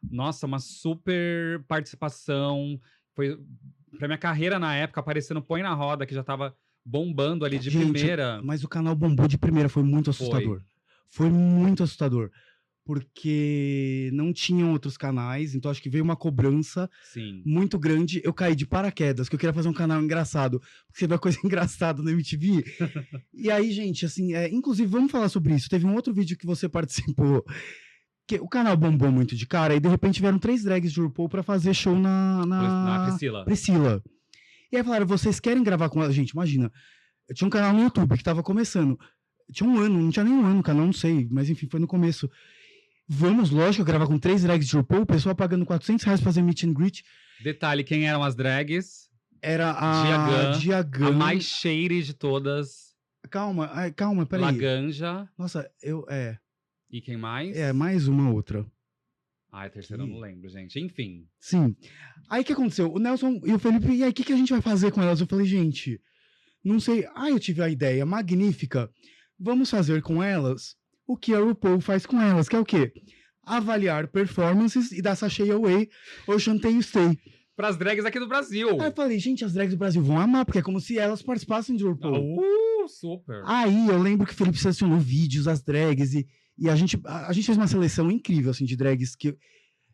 [0.09, 2.79] Nossa, uma super participação.
[3.13, 3.37] Foi
[3.97, 7.69] pra minha carreira na época, aparecendo Põe na Roda, que já tava bombando ali de
[7.69, 8.41] Gente, primeira.
[8.43, 10.61] Mas o canal bombou de primeira, foi muito assustador.
[11.09, 12.29] Foi, muito assustador.
[12.83, 17.43] Porque não tinham outros canais, então acho que veio uma cobrança Sim.
[17.45, 18.21] muito grande.
[18.23, 21.37] Eu caí de paraquedas, que eu queria fazer um canal engraçado, porque você vê coisa
[21.45, 22.63] engraçada no MTV.
[23.33, 25.69] e aí, gente, assim, é, inclusive, vamos falar sobre isso.
[25.69, 27.45] Teve um outro vídeo que você participou,
[28.27, 31.29] que o canal bombou muito de cara, e de repente vieram três drags de RuPaul
[31.29, 33.45] pra fazer show na, na, Na Priscila.
[33.45, 34.03] Priscila.
[34.71, 36.11] E aí falaram, vocês querem gravar com ela?
[36.11, 36.71] Gente, imagina,
[37.27, 38.97] eu tinha um canal no YouTube que tava começando.
[39.51, 41.79] Tinha um ano, não tinha nem um ano o canal, não sei, mas enfim, foi
[41.79, 42.29] no começo.
[43.07, 46.41] Vamos, lógico, gravar com três drags de RuPaul, o pessoal pagando 400 reais pra fazer
[46.41, 47.03] meet and greet.
[47.43, 49.09] Detalhe, quem eram as drags?
[49.41, 51.07] Era a Diagan, Diagan.
[51.07, 52.91] A mais cheire de todas.
[53.29, 54.45] Calma, ai, calma, peraí.
[54.45, 55.27] Laganja.
[55.37, 56.37] Nossa, eu, é,
[56.89, 57.55] E quem mais?
[57.57, 58.65] é, mais uma outra.
[59.51, 60.79] Ai, a terceira eu não lembro, gente.
[60.79, 61.25] Enfim.
[61.39, 61.75] Sim.
[62.29, 62.91] Aí o que aconteceu?
[62.91, 65.01] O Nelson e o Felipe, e aí o que, que a gente vai fazer com
[65.01, 65.19] elas?
[65.19, 65.99] Eu falei, gente,
[66.63, 67.05] não sei.
[67.15, 68.89] Ah, eu tive a ideia magnífica.
[69.37, 72.93] Vamos fazer com elas o que a RuPaul faz com elas, que é o quê?
[73.43, 75.89] Avaliar performances e dar sachê away
[76.27, 77.17] ou chanteio stay.
[77.55, 78.69] Pras drags aqui do Brasil.
[78.79, 81.21] Aí eu falei, gente, as drags do Brasil vão amar, porque é como se elas
[81.21, 82.39] participassem de RuPaul.
[82.39, 83.43] Uh, super.
[83.45, 86.25] Aí eu lembro que o Felipe selecionou vídeos das drags e,
[86.61, 89.35] e a, gente, a, a gente fez uma seleção incrível, assim, de drags que...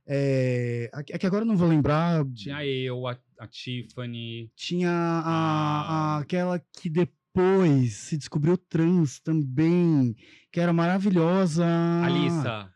[0.10, 2.24] É, é que agora eu não vou lembrar.
[2.34, 4.50] Tinha eu, a, a Tiffany.
[4.56, 6.18] Tinha a, a- Ah.
[6.20, 10.16] aquela que depois se descobriu trans também,
[10.52, 11.66] que era maravilhosa.
[12.06, 12.70] Alissa.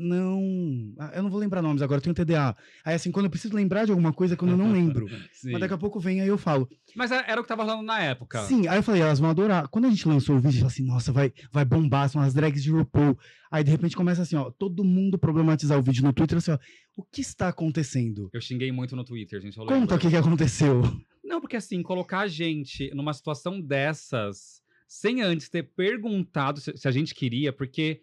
[0.00, 2.56] Não, ah, eu não vou lembrar nomes agora, eu tenho TDA.
[2.84, 5.06] Aí assim, quando eu preciso lembrar de alguma coisa, é quando eu não lembro.
[5.44, 6.68] Mas daqui a pouco vem, aí eu falo.
[6.94, 8.42] Mas era era o que tava rolando na época.
[8.44, 9.66] Sim, aí eu falei, elas vão adorar.
[9.68, 12.32] Quando a gente lançou o vídeo, eu falei assim, nossa, vai, vai bombar, são as
[12.32, 13.18] drags de RuPaul.
[13.50, 16.58] Aí de repente começa assim, ó, todo mundo problematizar o vídeo no Twitter, assim, ó,
[16.96, 18.30] o que está acontecendo?
[18.32, 19.56] Eu xinguei muito no Twitter, gente.
[19.56, 20.82] Conta o que, que aconteceu.
[21.24, 26.86] Não, porque assim, colocar a gente numa situação dessas, sem antes ter perguntado se, se
[26.86, 28.02] a gente queria, porque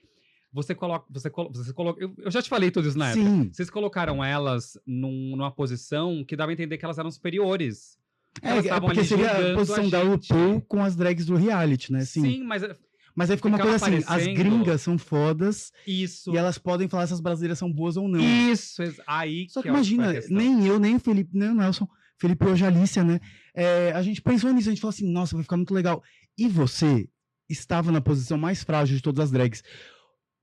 [0.55, 1.05] você coloca.
[1.11, 3.23] Você, colo- você coloca eu, eu já te falei tudo isso na época.
[3.29, 7.97] Sim, Vocês colocaram elas num- numa posição que dava a entender que elas eram superiores.
[8.41, 10.03] é, Elas é porque seria a posição a da.
[10.03, 12.05] RuPaul com as drags do reality, né?
[12.05, 12.21] Sim.
[12.21, 12.75] Sim, mas é-
[13.15, 16.33] Mas aí ficou uma coisa assim, as gringas são fodas isso.
[16.33, 18.19] e elas podem falar se as brasileiras são boas ou não.
[18.19, 21.87] Isso, aí Só que é imagina, nem eu, nem o Felipe, nem o Nelson,
[22.19, 23.19] Felipe hoje Alicia, né?
[23.53, 26.01] É, a gente pensou nisso, a gente falou assim, nossa, vai ficar muito legal.
[26.37, 27.07] E você
[27.49, 29.63] estava na posição mais frágil de todas as drags.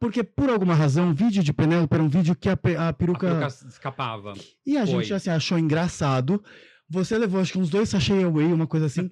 [0.03, 2.93] Porque, por alguma razão, o vídeo de Penélope era um vídeo que a, a A
[2.93, 3.29] peruca...
[3.29, 4.33] peruca escapava.
[4.67, 5.17] E a gente, Foi.
[5.17, 6.43] assim, achou engraçado.
[6.91, 9.09] Você levou, acho que uns dois sachê away, uma coisa assim.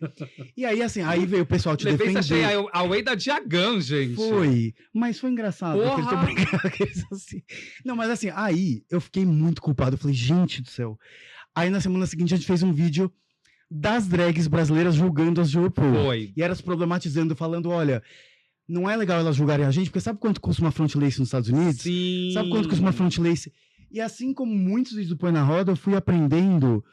[0.57, 2.23] e aí, assim, aí veio o pessoal te Levei defender.
[2.25, 4.17] sachê a, a Way da Diagan, gente.
[4.17, 5.81] Foi, mas foi engraçado.
[5.81, 6.25] aqueles tô Porra!
[6.25, 7.41] brincando, assim.
[7.85, 9.95] Não, mas assim, aí eu fiquei muito culpado.
[9.95, 10.99] Eu falei, gente do céu.
[11.55, 13.09] Aí na semana seguinte a gente fez um vídeo
[13.71, 16.05] das drags brasileiras julgando as de RuPaul.
[16.05, 16.33] Foi.
[16.37, 18.03] E elas problematizando, falando: olha,
[18.71, 21.29] não é legal elas julgarem a gente, porque sabe quanto custa uma front lace nos
[21.29, 21.83] Estados Unidos?
[21.83, 22.31] Sim.
[22.33, 23.53] Sabe quanto custa uma front lace?
[23.91, 26.85] E assim como muitos vídeos do Põe na Roda, eu fui aprendendo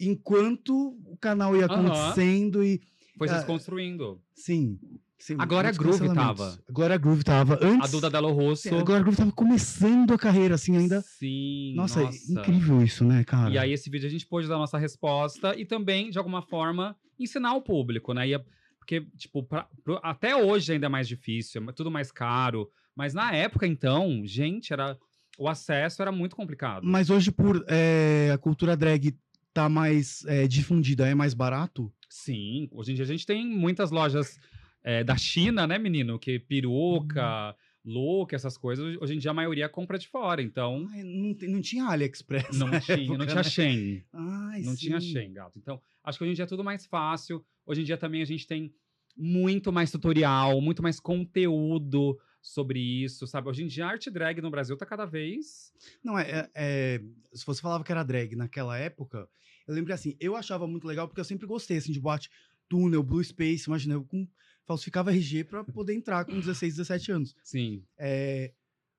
[0.00, 2.80] enquanto o canal ia acontecendo e.
[3.18, 4.20] Foi se Ah, desconstruindo.
[4.34, 4.78] Sim.
[5.18, 6.58] sim A Glória Groove tava.
[6.68, 7.58] A Glória Groove tava.
[7.60, 8.68] Antes, A Duda Delo Rosso.
[8.68, 11.00] A Glória Groove tava começando a carreira, assim, ainda.
[11.02, 11.74] Sim.
[11.74, 12.32] Nossa, nossa.
[12.32, 13.50] incrível isso, né, cara?
[13.50, 16.42] E aí, esse vídeo a gente pôde dar a nossa resposta e também, de alguma
[16.42, 18.28] forma, ensinar o público, né?
[18.28, 18.34] E
[18.84, 22.70] porque, tipo, pra- pro- até hoje ainda é mais difícil, é tudo mais caro.
[22.94, 24.96] Mas na época, então, gente, era.
[25.36, 26.86] O acesso era muito complicado.
[26.86, 29.16] Mas hoje, por é, a cultura drag
[29.52, 31.92] tá mais é, difundida, é mais barato?
[32.08, 34.38] Sim, hoje em dia a gente tem muitas lojas
[34.84, 36.20] é, da China, né, menino?
[36.20, 38.96] Que peruca, look, essas coisas.
[39.00, 42.56] Hoje em dia a maioria compra de fora, então Ai, não, não tinha AliExpress.
[42.56, 43.42] não tinha, época, não tinha né?
[43.42, 44.04] Shein.
[44.12, 45.12] Ai, não tinha sim.
[45.12, 45.58] Shein, gato.
[45.58, 47.44] Então, acho que hoje em dia é tudo mais fácil.
[47.66, 48.72] Hoje em dia também a gente tem
[49.16, 53.48] muito mais tutorial, muito mais conteúdo sobre isso, sabe?
[53.48, 55.72] Hoje em dia a arte drag no Brasil tá cada vez.
[56.02, 57.00] Não, é, é- é,
[57.32, 59.28] Se você falava que era drag naquela época,
[59.66, 62.28] eu lembro que assim, eu achava muito legal porque eu sempre gostei assim, de boate
[62.68, 64.26] túnel, Blue Space, imagina, eu com,
[64.66, 67.34] falsificava RG pra poder entrar com 16, 17 anos.
[67.42, 67.82] Sim.
[67.96, 68.52] É,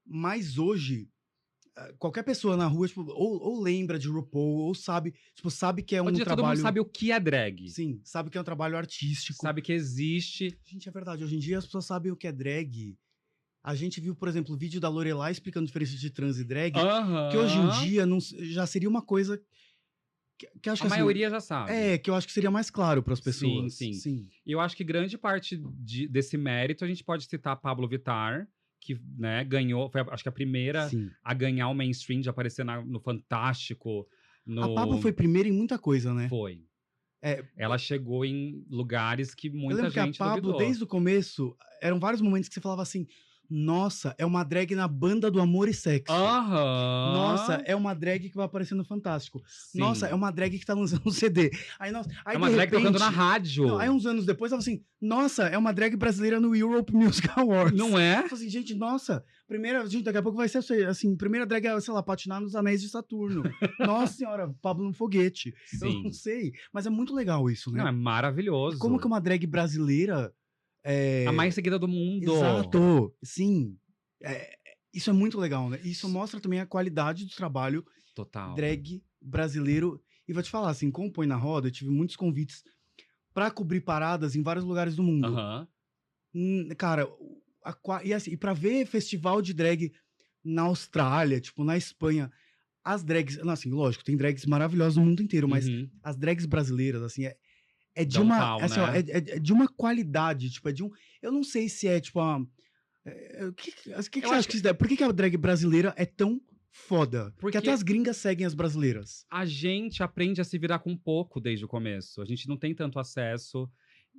[0.05, 1.07] mas hoje,
[1.99, 5.95] qualquer pessoa na rua, tipo, ou, ou lembra de RuPaul, ou sabe, tipo, sabe que
[5.95, 6.55] é um Hoje dia todo trabalho.
[6.57, 7.69] mundo sabe o que é drag.
[7.69, 9.41] Sim, sabe que é um trabalho artístico.
[9.41, 10.57] Sabe que existe.
[10.65, 11.23] Gente, é verdade.
[11.23, 12.97] Hoje em dia as pessoas sabem o que é drag.
[13.63, 16.43] A gente viu, por exemplo, o vídeo da Lorelai explicando a diferença de trans e
[16.43, 16.73] drag.
[17.31, 19.41] Que hoje em dia não, já seria uma coisa
[20.37, 21.71] Que, que acho A que, assim, maioria já sabe.
[21.71, 23.73] É, que eu acho que seria mais claro para as pessoas.
[23.73, 23.93] sim.
[23.93, 24.29] sim.
[24.45, 28.47] E eu acho que grande parte de- desse mérito a gente pode citar Pablo Vittar,
[28.85, 31.09] que né, ganhou, foi acho que a primeira sim.
[31.23, 34.07] a ganhar o mainstream, de aparecer na- no Fantástico.
[34.45, 34.61] No...
[34.63, 36.29] A Pablo foi primeira em muita coisa, né?
[36.29, 36.61] Foi.
[37.21, 40.59] É, Ela chegou em lugares que eu muita lembro que a gente Pablo, duvidou.
[40.59, 43.07] desde o começo, eram vários momentos que você falava assim:
[43.49, 46.11] Nossa, é uma drag na banda do amor e sexo.
[46.13, 47.13] Aham.
[47.13, 49.41] Nossa, é uma drag que vai aparecer no Fantástico.
[49.47, 49.79] Sim.
[49.79, 51.51] Nossa, é uma drag que tá lançando um CD.
[51.79, 53.67] Aí, nossa, aí É uma drag tocando repente- na rádio.
[53.67, 57.27] Não, aí uns anos depois, tava assim, nossa, é uma drag brasileira no Europe Music
[57.35, 57.77] Awards.
[57.77, 58.19] Não é?
[58.19, 61.65] Eu falei assim, gente, nossa, primeira, gente, daqui a pouco vai ser assim, primeira drag,
[61.67, 63.43] é, sei lá, patinar nos anéis de Saturno.
[63.79, 65.53] nossa senhora, Pablo no foguete.
[65.81, 66.03] Eu Sim.
[66.03, 67.79] não sei, mas é muito legal isso, né?
[67.81, 68.77] Não, é maravilhoso.
[68.79, 70.31] Como que uma drag brasileira
[70.85, 71.25] é...
[71.27, 72.31] A mais seguida do mundo.
[72.31, 73.77] Exato, sim.
[74.23, 74.55] É,
[74.93, 75.79] isso é muito legal, né?
[75.83, 78.55] Isso mostra também a qualidade do trabalho Total.
[78.55, 80.01] drag brasileiro.
[80.27, 82.63] E vou te falar, assim, como põe na roda, eu tive muitos convites
[83.33, 85.27] pra cobrir paradas em vários lugares do mundo.
[85.27, 85.67] Aham.
[86.33, 87.07] Hum, Cara,
[87.63, 89.91] a e assim, e pra ver festival de drag
[90.43, 92.31] na Austrália, tipo, na Espanha,
[92.83, 95.89] as drags, não, assim, lógico, tem drags maravilhosas no mundo inteiro, mas Uhum.
[96.03, 97.35] as drags brasileiras, assim, é,
[97.95, 98.99] é de um uma, assim, ó, né?
[98.99, 100.89] é, é- é de uma qualidade, tipo, é de um,
[101.21, 102.45] eu não sei se é, tipo, uma,
[103.05, 104.73] é, é, o que, o que, que você acha que isso dá?
[104.73, 107.25] Por que, que a drag brasileira é tão foda?
[107.31, 109.25] Porque, Porque- até as gringas seguem as brasileiras.
[109.31, 112.21] a gente aprende a se virar com pouco desde o começo.
[112.21, 113.69] A gente não tem tanto acesso.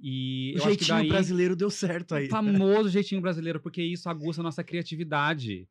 [0.03, 2.27] E O jeitinho daí, brasileiro deu certo aí.
[2.27, 5.67] o famoso jeitinho brasileiro, porque isso aguça a nossa criatividade.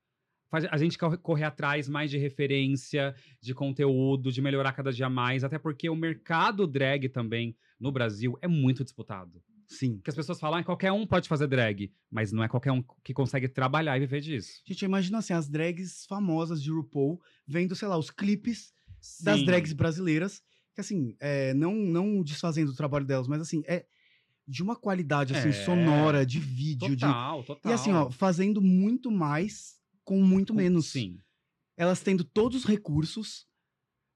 [0.49, 5.09] Faz a gente corre, correr atrás mais de referência, de conteúdo, de melhorar cada dia
[5.09, 5.43] mais.
[5.43, 9.41] Até porque o mercado drag também no Brasil é muito disputado.
[9.67, 9.95] Sim.
[9.95, 11.91] Porque as pessoas falam, ah, qualquer um pode fazer drag.
[12.11, 14.61] Mas não é qualquer um que consegue trabalhar e viver disso.
[14.65, 18.71] Gente, imagina assim, as drags famosas de RuPaul vendo, sei lá, os clipes
[19.23, 19.45] das Sim.
[19.45, 20.41] drags brasileiras,
[20.73, 23.85] que assim, é, não, não desfazendo o trabalho delas, mas assim, é
[24.47, 25.51] de uma qualidade assim, É.
[25.51, 27.05] sonora, de vídeo, de.
[27.05, 27.71] Total, total.
[27.71, 29.74] E assim, ó, fazendo muito mais
[30.05, 30.87] com muito Com- menos.
[30.87, 31.17] Sim.
[31.75, 33.45] Elas tendo todos os recursos.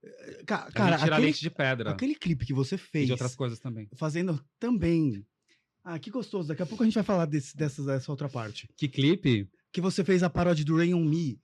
[0.02, 1.92] Eh, ca- Cara, tirar aquele, leite de pedra.
[1.92, 3.90] aquele clipe que você E fez, de outras coisas também.
[3.96, 5.26] fazendo também.
[5.84, 6.48] Ah, que gostoso.
[6.48, 8.70] Daqui a pouco a gente vai falar desse, dessa, dessa outra parte.
[8.78, 9.50] Que clipe?
[9.72, 11.40] Que você fez a paródia do Rain on Me.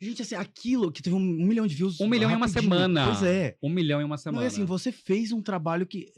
[0.00, 2.00] Gente, assim, aquilo que teve um, um milhão de views.
[2.00, 3.06] Um milhão em uma semana.
[3.06, 3.56] Pois é.
[3.62, 4.44] Um milhão em uma Não, semana.
[4.44, 6.12] e assim, você fez um trabalho que.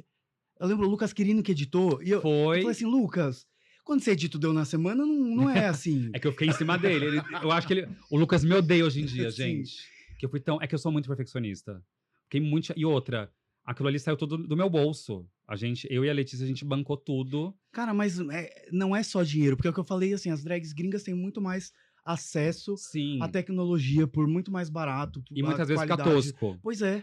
[0.61, 2.01] Eu lembro o Lucas Quirino que editou.
[2.03, 2.59] E eu, eu Foi.
[2.59, 3.47] falei assim, Lucas,
[3.85, 6.11] quando você edita o Deu na Semana, não, não é assim.
[6.15, 7.07] É que eu fiquei em cima dele.
[7.07, 7.89] Ele- eu acho que ele.
[8.11, 9.75] O Lucas me odeia hoje em dia, gente.
[10.19, 10.61] Que eu fui tão.
[10.63, 11.83] É que eu sou muito perfeccionista.
[12.25, 12.73] Fiquei muito.
[12.77, 13.31] E outra,
[13.65, 15.27] aquilo ali saiu tudo do meu bolso.
[15.47, 17.55] A gente, eu e a Letícia, a gente bancou tudo.
[17.71, 20.43] Cara, mas é, não é só dinheiro, porque é o que eu falei, assim, as
[20.43, 21.71] drags gringas têm muito mais
[22.05, 23.19] acesso Sim.
[23.23, 25.23] à tecnologia por muito mais barato.
[25.31, 26.59] E muitas vezes fica tosco.
[26.63, 27.03] Pois é.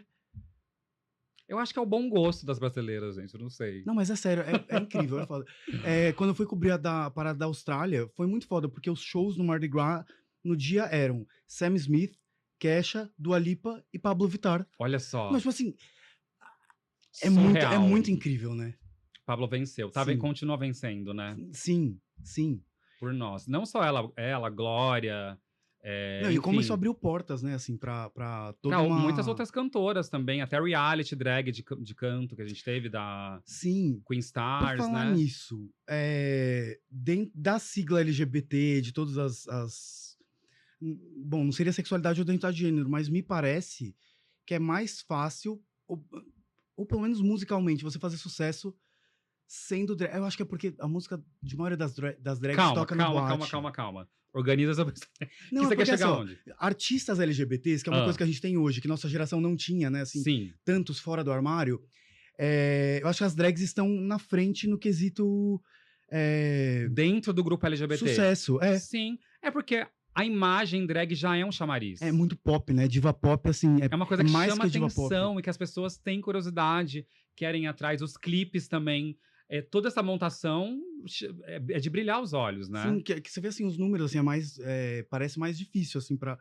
[1.51, 3.33] Eu acho que é o bom gosto das brasileiras, gente.
[3.33, 3.83] Eu não sei.
[3.85, 5.45] Não, mas é sério, é, é incrível, é foda.
[5.85, 8.89] É, quando eu fui cobrir a da, a parada da Austrália, foi muito foda, porque
[8.89, 10.05] os shows no Mardi Gras
[10.41, 12.17] no dia eram Sam Smith,
[12.57, 14.65] Kesha, Dua Lipa e Pablo Vittar.
[14.79, 15.29] Olha só.
[15.29, 15.75] Mas, tipo assim,
[17.21, 18.73] é muito, é muito incrível, né?
[19.25, 19.91] Pablo venceu.
[19.91, 20.17] Tá, Sim.
[20.17, 21.35] continua vencendo, né?
[21.51, 22.63] Sim, sim.
[22.97, 23.45] Por nós.
[23.45, 25.37] Não só ela, ela Glória.
[25.83, 26.63] É, Não, e como enfim.
[26.65, 28.99] isso abriu portas, né, assim, pra, pra toda Pra uma...
[28.99, 33.41] muitas outras cantoras também, até reality drag de, de canto que a gente teve da
[33.45, 35.13] Sim, Queen Por Stars, falar né?
[35.15, 40.17] nisso, é, dentro da sigla LGBT, de todas as, as-
[40.79, 43.95] Bom, não seria sexualidade ou identidade de gênero, mas me parece
[44.45, 46.03] que é mais fácil, ou,
[46.75, 48.75] ou pelo menos musicalmente, você fazer sucesso
[49.47, 50.15] sendo drag.
[50.15, 52.95] Eu acho que é porque a música de maioria das, dra- das drags Calma, toca
[52.95, 53.27] calma, boate.
[53.29, 54.09] calma, calma, calma.
[54.33, 54.85] Organiza essa...
[55.51, 56.37] Não, que é você quer chegar assim, onde?
[56.57, 58.03] artistas LGBTs, que é uma Ah.
[58.05, 60.01] coisa que a gente tem hoje, que nossa geração não tinha, né?
[60.01, 60.53] Assim, Sim.
[60.63, 61.81] tantos fora do armário.
[62.39, 65.61] é, eu acho que as drags estão na frente no quesito
[66.11, 67.97] é, Dentro do grupo LGBT.
[68.09, 68.61] sucesso.
[68.61, 69.17] É, Sim.
[69.41, 72.01] É porque a imagem drag já é um chamariz.
[72.01, 72.87] é muito pop, né?
[72.87, 75.57] Diva pop, assim, é, É uma coisa que mais chama que atenção e que as
[75.57, 78.01] pessoas têm curiosidade, querem ir atrás.
[78.01, 79.17] Os clipes também.
[79.49, 80.79] É, toda essa montação
[81.45, 82.83] é, é de brilhar os olhos, né?
[82.83, 84.59] Sim, que, que você vê assim, os números, assim, é mais.
[84.59, 86.37] é, parece mais difícil, assim, pra.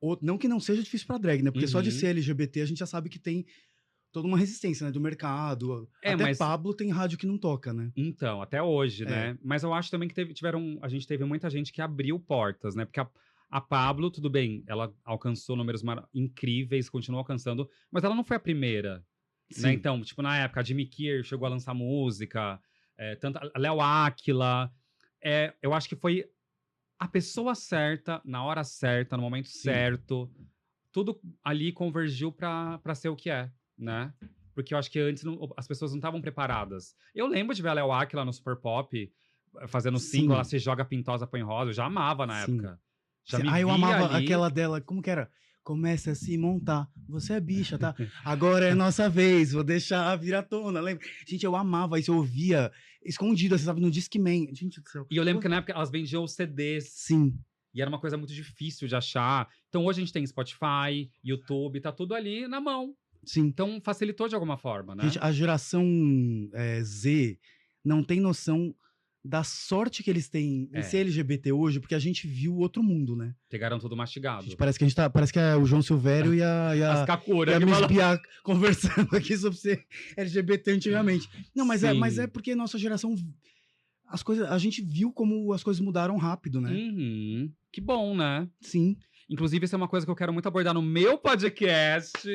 [0.00, 1.50] ou- não que não seja difícil pra drag, né?
[1.50, 1.94] Porque só de Uhum.
[1.96, 3.44] ser LGBT a gente já sabe que tem
[4.12, 4.92] toda uma resistência, né?
[4.92, 5.88] Do mercado.
[6.02, 7.90] É, Até mas- Pablo tem rádio que não toca, né?
[7.96, 9.08] Então, até hoje, É.
[9.08, 9.38] né?
[9.42, 10.78] Mas eu acho também que teve, tiveram.
[10.82, 12.84] A gente teve muita gente que abriu portas, né?
[12.84, 13.08] Porque a,
[13.50, 18.36] a Pablo, tudo bem, ela alcançou números mara- incríveis, continua alcançando, mas ela não foi
[18.36, 19.04] a primeira.
[19.60, 19.72] Né?
[19.74, 22.58] Então, tipo, na época, a Jimmy Kier chegou a lançar música,
[23.02, 24.72] é, tanto a Léo Áquila.
[25.22, 26.24] É, eu acho que foi
[26.98, 29.58] a pessoa certa, na hora certa, no momento Sim.
[29.58, 30.30] certo.
[30.92, 33.50] Tudo ali convergiu pra ser o que é.
[33.76, 34.12] né?
[34.54, 36.94] Porque eu acho que antes não- as pessoas não estavam preparadas.
[37.14, 40.20] Eu lembro de ver a Léo Aquila no Super Pop, eh, fazendo Sim.
[40.20, 41.70] single, ela se joga pintosa, põe rosa.
[41.70, 42.52] Eu já amava na Sim.
[42.58, 42.80] época.
[43.24, 44.24] Já ah, eu amava ali.
[44.24, 45.28] aquela dela, como que era?
[45.62, 46.88] Começa a se montar.
[47.08, 47.94] Você é bicha, tá?
[48.24, 51.06] Agora é nossa vez, vou deixar vir à tona, lembra?
[51.26, 52.70] Gente, eu amava isso, eu ouvia
[53.04, 54.48] escondido, você sabe, no Discman.
[54.54, 55.06] Gente do céu.
[55.10, 56.88] E eu lembro que na época elas vendiam os CDs.
[56.90, 57.32] Sim,
[57.74, 59.48] E era uma coisa muito difícil de achar.
[59.68, 62.94] Então hoje a gente tem Spotify, YouTube, tá tudo ali na mão.
[63.24, 63.42] sim.
[63.42, 65.04] Então facilitou de alguma forma, né?
[65.04, 65.84] Gente, a geração
[66.54, 67.38] é, Z
[67.84, 68.74] não tem noção
[69.24, 70.82] da sorte que eles têm em É.
[70.82, 73.34] ser LGBT hoje, porque a gente viu outro mundo, né?
[73.48, 74.42] Pegaram tudo mastigado.
[74.44, 75.08] Gente, parece que a gente tá.
[75.08, 76.76] Parece que é o João Silvério e a.
[76.76, 77.52] E a As Kakura.
[77.52, 79.84] e a Miss fala- conversando aqui sobre ser
[80.16, 81.28] LGBT antigamente.
[81.54, 83.14] Não, mas é, mas é porque nossa geração.
[84.08, 86.70] As coisas, a gente viu como as coisas mudaram rápido, né?
[86.70, 87.50] Uhum.
[87.72, 88.46] Que bom, né?
[88.60, 88.96] Sim.
[89.30, 92.28] Inclusive, isso é uma coisa que eu quero muito abordar no meu podcast.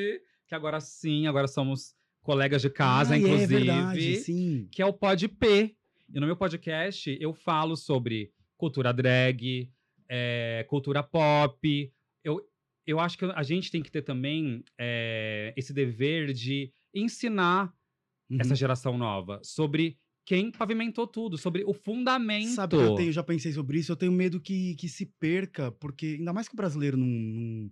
[0.47, 3.43] Que agora sim, agora somos colegas de casa, Ai, inclusive.
[3.55, 4.67] É verdade, sim.
[4.71, 5.75] que é o Pod P.
[6.13, 9.69] E no meu podcast eu falo sobre cultura drag,
[10.09, 11.93] é, cultura pop.
[12.23, 12.41] Eu,
[12.85, 17.73] eu acho que a gente tem que ter também é, esse dever de ensinar
[18.29, 18.37] Uhum.
[18.41, 22.49] essa geração nova sobre quem pavimentou tudo, sobre o fundamento.
[22.49, 25.71] Sabe que eu tenho, já pensei sobre isso, eu tenho medo que, que se perca,
[25.71, 27.71] porque ainda mais que o brasileiro não, não,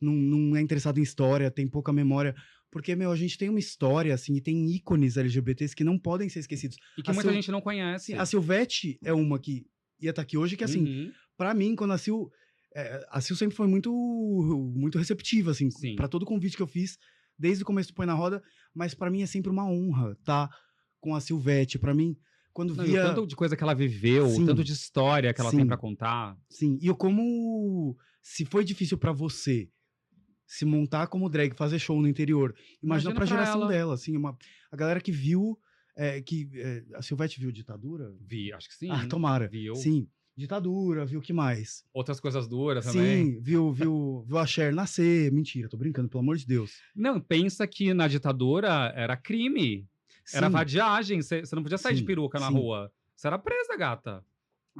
[0.00, 2.34] não, não é interessado em história, tem pouca memória.
[2.70, 6.28] Porque, meu, a gente tem uma história, assim, e tem ícones LGBTs que não podem
[6.28, 6.76] ser esquecidos.
[6.96, 8.14] E que a muita Sil- gente não conhece.
[8.14, 9.66] A Silvete é uma que
[10.00, 11.12] ia estar aqui hoje, que, assim, Uhum.
[11.36, 12.30] Pra mim, quando a Sil.
[12.76, 13.90] é, a Sil sempre foi muito,
[14.76, 15.96] muito receptiva, assim, Sim.
[15.96, 16.96] pra todo convite que eu fiz,
[17.38, 18.40] desde o começo do Põe na Roda,
[18.74, 20.48] mas pra mim é sempre uma honra tá
[21.00, 21.78] com a Silvete.
[21.78, 22.14] Pra mim,
[22.52, 23.02] quando Não, e o via.
[23.06, 24.42] tanto de coisa que ela viveu, Sim.
[24.42, 25.66] o tanto de história que ela tem Sim.
[25.66, 26.36] pra contar.
[26.48, 27.96] Sim, e eu como.
[28.22, 29.68] Se foi difícil pra você
[30.50, 33.70] se montar como drag, fazer show no interior, imagina, Imagina pra pra geração ela.
[33.70, 34.36] dela, assim, uma,
[34.70, 35.56] a galera que viu.
[35.96, 38.12] é, que é, a Silvete viu ditadura?
[38.20, 38.90] Vi, acho que sim.
[38.90, 39.46] ah, tomara.
[39.46, 39.76] Viu?
[39.76, 41.84] Sim, ditadura, viu o que mais?
[41.94, 43.34] Outras coisas duras também.
[43.34, 45.30] Sim, viu, viu, viu a Cher nascer.
[45.30, 46.72] Mentira, tô brincando, pelo amor de Deus.
[46.96, 49.86] Não, pensa que na ditadura era crime.
[50.34, 50.52] Era Sim.
[50.52, 51.22] vadiagem.
[51.22, 52.54] Você não podia sair de Sim, peruca na sim.
[52.54, 52.90] rua.
[53.14, 54.24] Você era presa, gata.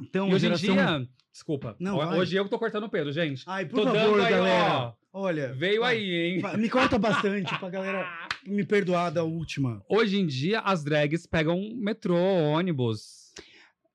[0.01, 0.69] Então, e hoje geração...
[0.69, 1.09] em dia.
[1.31, 1.75] Desculpa.
[1.79, 2.17] Não, vai.
[2.19, 3.43] hoje eu tô cortando o Pedro, gente.
[3.47, 4.73] Ai, por tô favor, dando aí, galera.
[4.79, 5.00] ó.
[5.13, 6.39] Olha, Veio vai, aí, hein?
[6.39, 8.07] vai, Me corta bastante pra galera
[8.47, 9.83] me perdoar da última.
[9.89, 13.33] Hoje em dia, as drags pegam metrô, ônibus.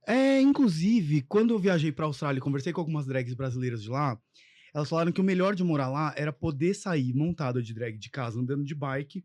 [0.06, 4.18] É, inclusive, quando eu viajei pra Austrália e conversei com algumas drags brasileiras de lá,
[4.74, 8.10] elas falaram que o melhor de morar lá era poder sair montado de drag de
[8.10, 9.24] casa, andando de bike,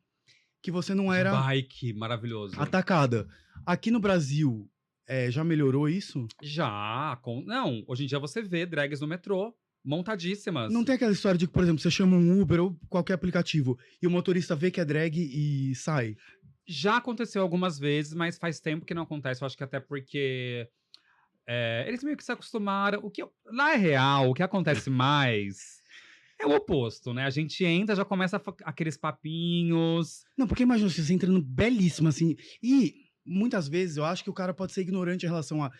[0.61, 2.59] que você não era Bike, maravilhoso.
[2.59, 3.27] atacada.
[3.65, 4.67] Aqui no Brasil,
[5.07, 6.25] é, já melhorou isso?
[6.41, 7.19] Já.
[7.21, 7.41] Com...
[7.41, 10.71] Não, hoje em dia você vê drags no metrô, montadíssimas.
[10.71, 13.77] Não tem aquela história de que, por exemplo, você chama um Uber ou qualquer aplicativo
[14.01, 16.15] e o motorista vê que é drag e sai.
[16.67, 19.41] Já aconteceu algumas vezes, mas faz tempo que não acontece.
[19.41, 20.67] Eu acho que até porque
[21.47, 22.99] é, eles meio que se acostumaram.
[23.03, 25.81] O que eu- na real, o que acontece mais
[26.39, 27.25] é o oposto, né?
[27.25, 30.23] A gente entra, já começa aqueles papinhos.
[30.37, 32.35] Não, porque imagina você entrando belíssima assim.
[32.61, 32.93] E
[33.25, 35.71] muitas vezes eu acho que o cara pode ser ignorante em relação a.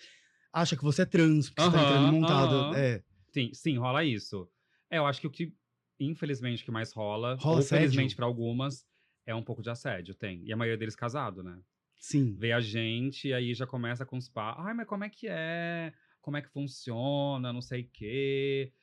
[0.54, 2.56] Acha que você é trans, porque você tá entrando montada.
[2.56, 2.76] aham.
[2.76, 3.02] É.
[3.32, 4.48] Sim, sim, rola isso.
[4.90, 5.54] É, eu acho que o que,
[6.00, 8.86] infelizmente, que mais rola, Rola ou felizmente pra algumas,
[9.26, 10.44] é um pouco de assédio, tem.
[10.46, 11.58] E a maioria deles casado, né?
[11.98, 12.36] Sim.
[12.38, 14.56] Vê a gente e aí já começa com os pá.
[14.58, 15.94] Ai, mas como é que é?
[16.20, 17.54] Como é que funciona?
[17.54, 18.74] Não sei o quê.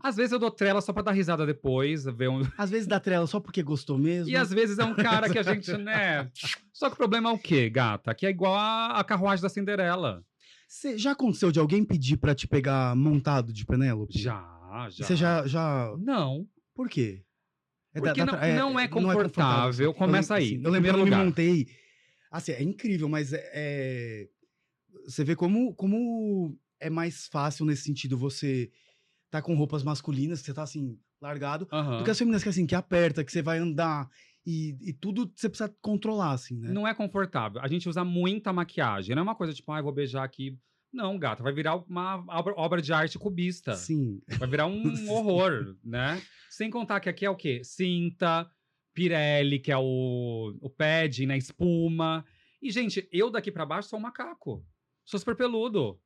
[0.00, 2.42] Às vezes eu dou trela só pra dar risada depois, ver um...
[2.58, 4.30] Às vezes dá trela só porque gostou mesmo.
[4.30, 6.30] E às vezes é um cara que a gente, né?
[6.72, 8.14] Só que o problema é o quê, gata?
[8.14, 10.22] Que é igual a, a carruagem da Cinderela.
[10.66, 14.18] Cê- já aconteceu de alguém pedir pra te pegar montado de Penélope?
[14.18, 15.06] Já, já.
[15.06, 15.94] Você já, já.
[15.98, 16.46] Não.
[16.74, 17.22] Por quê?
[17.94, 18.46] da- Porque da não- tra-
[19.00, 19.94] não é confortável.
[19.94, 21.66] Começa eu, aí, assim, eu lembro quando eu me montei.
[22.30, 24.28] Assim, é incrível, mas é, é-
[25.06, 28.70] Você vê como, como é mais fácil nesse sentido você
[29.30, 31.98] tá com roupas masculinas, que você tá assim, largado, Aham.
[31.98, 34.08] do que as femininas que assim, que aperta, que você vai andar
[34.46, 36.70] e, e tudo você precisa controlar, assim, né?
[36.70, 37.60] Não é confortável.
[37.60, 39.14] A gente usa muita maquiagem.
[39.14, 40.56] Não é uma coisa tipo, ah, vou beijar aqui.
[40.92, 42.24] Não, gata, vai virar uma
[42.56, 43.74] obra, de arte cubista.
[43.74, 44.22] Sim.
[44.38, 46.22] Vai virar um horror, né?
[46.48, 47.60] Sem contar que aqui é o quê?
[47.64, 48.48] Cinta,
[48.94, 51.36] Pirelli, que é o, o pad, né?
[51.36, 52.24] Espuma.
[52.62, 54.64] E, gente, eu daqui pra baixo sou um macaco.
[55.04, 56.00] Sou super peludo.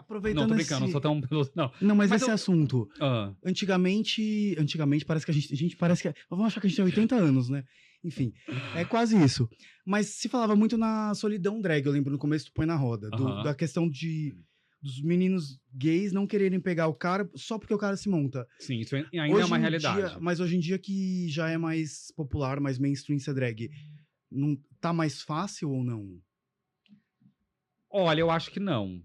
[0.00, 0.92] Aproveitando Não, tô brincando, não esse...
[0.92, 1.20] sou tão
[1.54, 1.70] não.
[1.80, 5.76] Não, mas, Mas esse eu- assunto, Ah, antigamente, antigamente parece que a gente, a gente
[5.76, 7.64] parece que, vamos achar que a gente tem 80 anos, né?
[8.02, 8.32] Enfim,
[8.74, 9.48] é quase isso.
[9.84, 13.10] Mas se falava muito na solidão drag, eu lembro no começo do Põe na Roda,
[13.10, 14.34] do- da questão de
[14.82, 18.46] dos meninos gays não quererem pegar o cara só porque o cara se monta.
[18.58, 20.08] Sim, isso ainda é Hoje uma em realidade.
[20.08, 23.70] dia- mas hoje em dia que já é mais popular, mais mainstream ser drag,
[24.30, 26.18] não tá mais fácil ou não?
[27.92, 29.02] Olha, eu acho que não.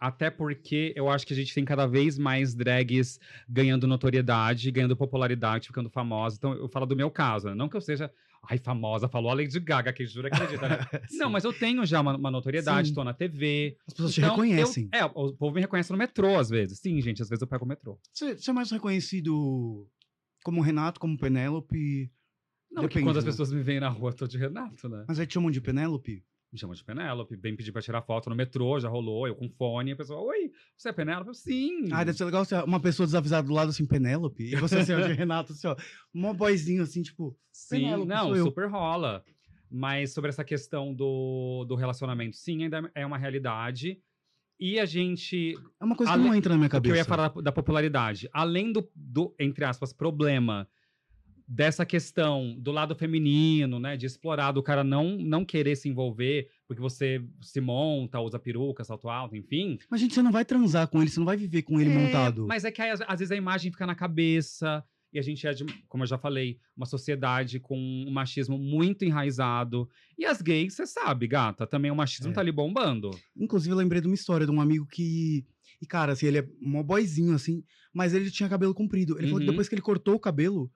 [0.00, 4.96] Até porque eu acho que a gente tem cada vez mais drags ganhando notoriedade, ganhando
[4.96, 6.36] popularidade, ficando famosa.
[6.38, 7.54] Então, eu falo do meu caso, né?
[7.54, 8.10] Não que eu seja,
[8.48, 10.78] ai, famosa, falou a Lady Gaga, que jura que acredita, né?
[11.12, 13.76] Não, mas eu tenho já uma, uma notoriedade, tô na TV.
[13.86, 14.88] As pessoas te Então, eu- reconhecem.
[14.90, 16.78] é, o povo me reconhece no metrô, às vezes.
[16.78, 18.00] Sim, gente, às vezes eu pego o metrô.
[18.10, 19.86] Você, você é mais reconhecido
[20.42, 22.10] como Renato, como Penélope?
[22.70, 23.30] Não, porque Depende, quando as né?
[23.32, 25.04] pessoas me veem na rua, eu tô de Renato, né?
[25.06, 26.24] Mas aí te chamam de Penélope?
[26.52, 29.48] Me chamam de Penélope, vem pedir pra tirar foto no metrô, já rolou, eu com
[29.48, 31.28] fone, a pessoa, oi, você é Penélope?
[31.28, 31.88] Eu, Sim.
[31.92, 34.42] Ah, deve ser legal ser uma pessoa desavisada do lado assim, Penélope.
[34.44, 35.76] E você assim, de Renato, assim, ó.
[36.12, 37.36] Mó boyzinho, assim, tipo.
[37.52, 39.24] Sim, Penélope, não, super rola.
[39.70, 44.02] Mas sobre essa questão do, do relacionamento, sim, ainda é uma realidade.
[44.58, 45.54] E a gente.
[45.80, 46.94] É uma coisa que Ale- não entra na minha O que cabeça.
[46.94, 48.28] eu ia falar da, da popularidade.
[48.32, 50.68] Além do, do, entre aspas, problema
[51.52, 53.96] dessa questão do lado feminino, né?
[53.96, 58.84] De explorar, do cara não, não querer se envolver, porque você se monta, usa peruca,
[58.84, 59.76] salto alto, enfim.
[59.90, 61.98] Mas, gente, você não vai transar com ele, você não vai viver com ele É,
[61.98, 62.46] montado.
[62.46, 64.84] Mas é que aí, às, às vezes a imagem fica na cabeça.
[65.12, 69.04] E a gente é, de, como eu já falei, uma sociedade com um machismo muito
[69.04, 69.88] enraizado.
[70.16, 72.34] E as gays, você sabe, gata, também o machismo É.
[72.34, 73.10] tá ali bombando.
[73.36, 75.44] Inclusive, eu lembrei de uma história de um amigo que.
[75.82, 79.18] E, cara, assim, ele é mó boyzinho, assim, mas ele tinha cabelo comprido.
[79.18, 79.50] Ele falou que Uhum.
[79.50, 80.70] depois que ele cortou o cabelo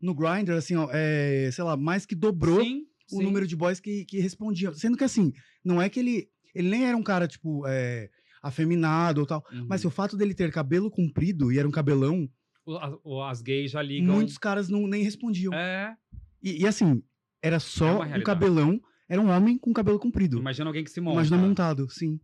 [0.00, 3.22] no Grindr, assim, ó, é, sei lá, mais que dobrou sim, o sim.
[3.22, 4.72] número de boys que, que respondiam.
[4.72, 5.32] Sendo que, assim,
[5.64, 6.28] não é que ele.
[6.54, 8.10] Ele nem era um cara, tipo, é,
[8.42, 9.44] afeminado ou tal.
[9.52, 9.66] Uhum.
[9.68, 12.28] Mas o fato dele ter cabelo comprido e era um cabelão,
[12.66, 12.76] O-
[13.22, 14.14] as, as gays já ligam.
[14.14, 15.54] muitos caras não, nem respondiam.
[15.54, 15.94] É.
[16.42, 17.02] E, e, assim,
[17.42, 20.38] era É só uma um cabelão, era um homem com cabelo comprido.
[20.38, 21.14] Imagina alguém que se monta.
[21.16, 22.18] Imagina montado, sim.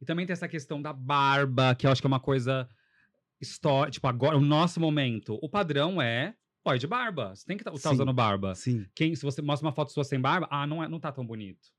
[0.00, 2.68] E também tem essa questão da barba, que eu acho que é uma coisa
[3.40, 3.92] histórica.
[3.92, 5.38] Tipo, agora, o nosso momento.
[5.42, 7.34] O padrão é boy de barba.
[7.34, 7.94] Você tem que estar Sim.
[7.94, 8.54] usando barba.
[8.54, 8.86] Sim.
[8.94, 11.24] Quem, se você mostra uma foto sua sem barba, ah, não, é, não tá tão
[11.24, 11.72] bonito.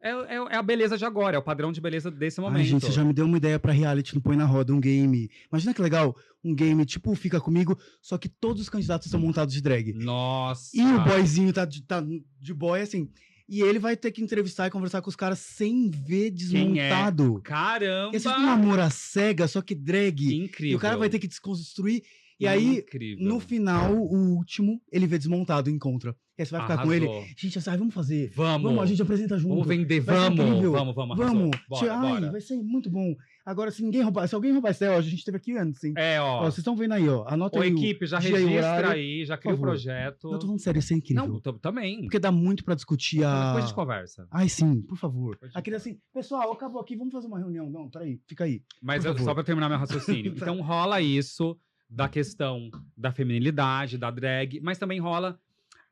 [0.00, 2.58] É, é, é a beleza de agora, é o padrão de beleza desse momento.
[2.58, 4.80] Ai, gente, você já me deu uma ideia pra reality no Põe na Roda, um
[4.80, 5.30] game.
[5.50, 6.14] Imagina que legal,
[6.44, 9.94] um game tipo Fica Comigo, só que todos os candidatos são montados de drag.
[9.94, 10.76] Nossa.
[10.76, 12.04] E o boyzinho tá de, tá
[12.38, 13.10] de boy, assim.
[13.48, 16.88] E ele vai ter que entrevistar e conversar com os caras sem ver Quem é?
[16.88, 17.40] desmontado.
[17.42, 18.14] Caramba!
[18.14, 20.36] Esse é tipo um amor à cega, só que drag.
[20.36, 20.72] Incrível.
[20.72, 22.02] E o cara vai ter que desconstruir.
[22.38, 23.26] E aí, Incrível.
[23.26, 26.14] no final, o último, ele vê desmontado e encontra.
[26.38, 27.06] E aí você vai ficar com ele.
[27.08, 27.24] Arrasou.
[27.38, 28.30] Gente, assim, ai, vamos fazer.
[28.34, 28.62] Vamos.
[28.62, 29.54] Vamos, a gente apresenta junto.
[29.54, 30.36] Vamos vender, vamos.
[30.38, 31.34] Vamos, vamos, arrasou.
[31.40, 31.58] Vamos.
[31.66, 32.32] Bora, Ai, bora.
[32.32, 33.14] vai ser muito bom.
[33.46, 35.94] Agora, se ninguém roubar, se alguém roubar esse ó, a gente teve aqui antes, hein?
[35.96, 36.40] É, Ó, ó.
[36.42, 37.24] vocês estão vendo aí, ó.
[37.26, 37.72] Anota Ô, aí.
[37.72, 40.30] o- equipe, já o registra aí, já cria o projeto.
[40.30, 41.40] Eu tô falando sério, isso é incrível.
[41.42, 42.02] Não, também.
[42.02, 43.46] Porque dá muito pra discutir a.
[43.46, 44.28] Depois a gente conversa.
[44.30, 45.30] Ai, sim, por favor.
[45.30, 47.70] Depois a gente Aquele assim, pessoal, acabou aqui, vamos fazer uma reunião.
[47.70, 48.60] Não, peraí, fica aí.
[48.82, 50.34] Mas eu- só pra terminar meu raciocínio.
[50.36, 51.56] Então rola isso
[51.88, 55.38] da questão da feminilidade, da drag, mas também rola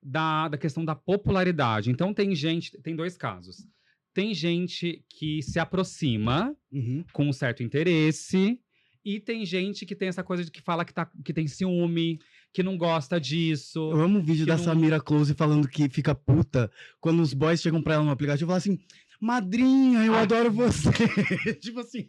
[0.02, 1.90] da, da questão da popularidade.
[1.90, 3.66] Então tem gente, tem dois casos.
[4.12, 7.04] Tem gente que se aproxima Uhum.
[7.12, 8.58] com um certo interesse
[9.04, 12.18] e tem gente que tem essa coisa de que fala que, tá, que tem ciúme,
[12.52, 13.78] que não gosta disso.
[13.92, 16.70] Eu amo o vídeo da não- Samira Close falando que fica puta
[17.00, 18.78] quando os boys chegam pra ela no aplicativo e falam assim:
[19.20, 20.22] Madrinha, eu Ah.
[20.22, 20.90] adoro você.
[21.60, 22.08] tipo assim,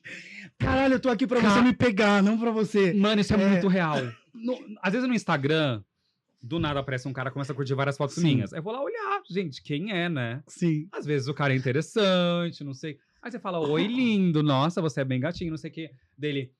[0.59, 2.93] caralho, eu tô aqui pra Ca- você me pegar, não pra você.
[2.93, 3.49] Mano, isso é, É.
[3.49, 3.97] muito real.
[4.33, 5.81] No- às vezes no Instagram,
[6.41, 8.35] do nada aparece um cara começa a curtir várias fotos Sim.
[8.35, 8.51] minhas.
[8.51, 10.43] Eu vou lá olhar, gente, quem é, né?
[10.47, 10.87] Sim.
[10.91, 12.97] Às vezes o cara é interessante, não sei.
[13.21, 15.89] Aí você fala, oi, lindo, nossa, você é bem gatinho, não sei o quê.
[16.15, 16.51] Dele,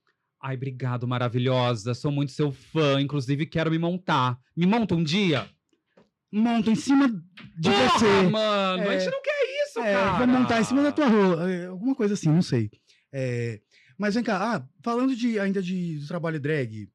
[0.41, 4.39] ai, obrigado, maravilhosa, sou muito seu fã, inclusive quero me montar.
[4.57, 5.47] Me monta um dia?
[6.31, 8.21] Monta em cima de Porra, você.
[8.29, 8.99] mano, a É.
[8.99, 10.17] gente não quer isso, É, cara.
[10.17, 11.51] vai montar em cima da tua rola.
[11.51, 12.69] é, Alguma coisa assim, não sei.
[13.13, 13.61] É,
[13.97, 16.89] mas vem cá, ah, falando de, ainda de, do trabalho drag.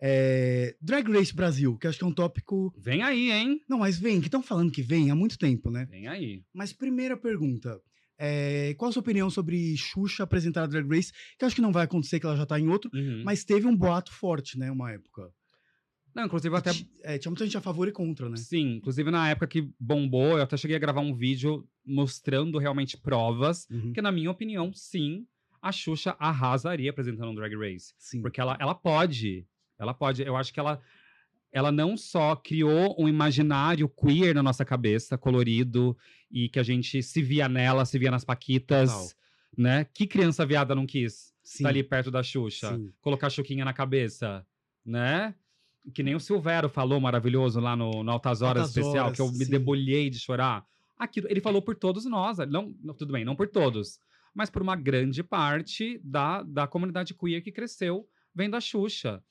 [0.00, 2.72] é, drag Race Brasil, que acho que é um tópico.
[2.78, 3.60] Vem aí, hein?
[3.68, 5.86] Não, mas vem, que estão falando que vem há muito tempo, né?
[5.90, 6.42] Vem aí.
[6.52, 7.80] Mas primeira pergunta.
[8.18, 11.12] é, qual a sua opinião sobre Xuxa apresentar a Drag Race?
[11.38, 13.22] Que acho que não vai acontecer, que ela já tá em outro, Uhum.
[13.24, 14.70] mas teve um boato forte, né?
[14.70, 15.30] Uma época.
[16.14, 16.70] Não, inclusive até
[17.02, 18.36] é, tinha muita gente a favor e contra, né?
[18.38, 22.96] Sim, inclusive na época que bombou, eu até cheguei a gravar um vídeo mostrando realmente
[22.96, 25.26] provas, Uhum, que na minha opinião, sim,
[25.66, 27.94] a Xuxa arrasaria apresentando um Drag Race.
[27.98, 28.22] Sim.
[28.22, 29.46] Porque ela, ela pode,
[29.78, 30.80] ela pode, eu acho que ela,
[31.52, 35.96] ela não só criou um imaginário queer na nossa cabeça, colorido,
[36.30, 39.08] e que a gente se via nela, se via nas paquitas, Total.
[39.56, 39.86] né?
[39.92, 41.58] Que criança viada não quis Sim.
[41.58, 42.76] estar ali perto da Xuxa?
[42.76, 42.92] Sim.
[43.00, 44.46] colocar a Chuquinha na cabeça,
[44.84, 45.34] né?
[45.94, 49.22] Que nem o Silvero falou maravilhoso lá no, no Altas Horas Altas especial, Horas, que
[49.22, 49.50] eu me sim.
[49.50, 50.64] debulhei de chorar.
[50.98, 52.38] Aquilo, ele falou por todos nós.
[52.38, 54.00] Não, não, tudo bem, não por todos.
[54.36, 59.22] Mas por uma grande parte da, da comunidade queer que cresceu vendo a Xuxa.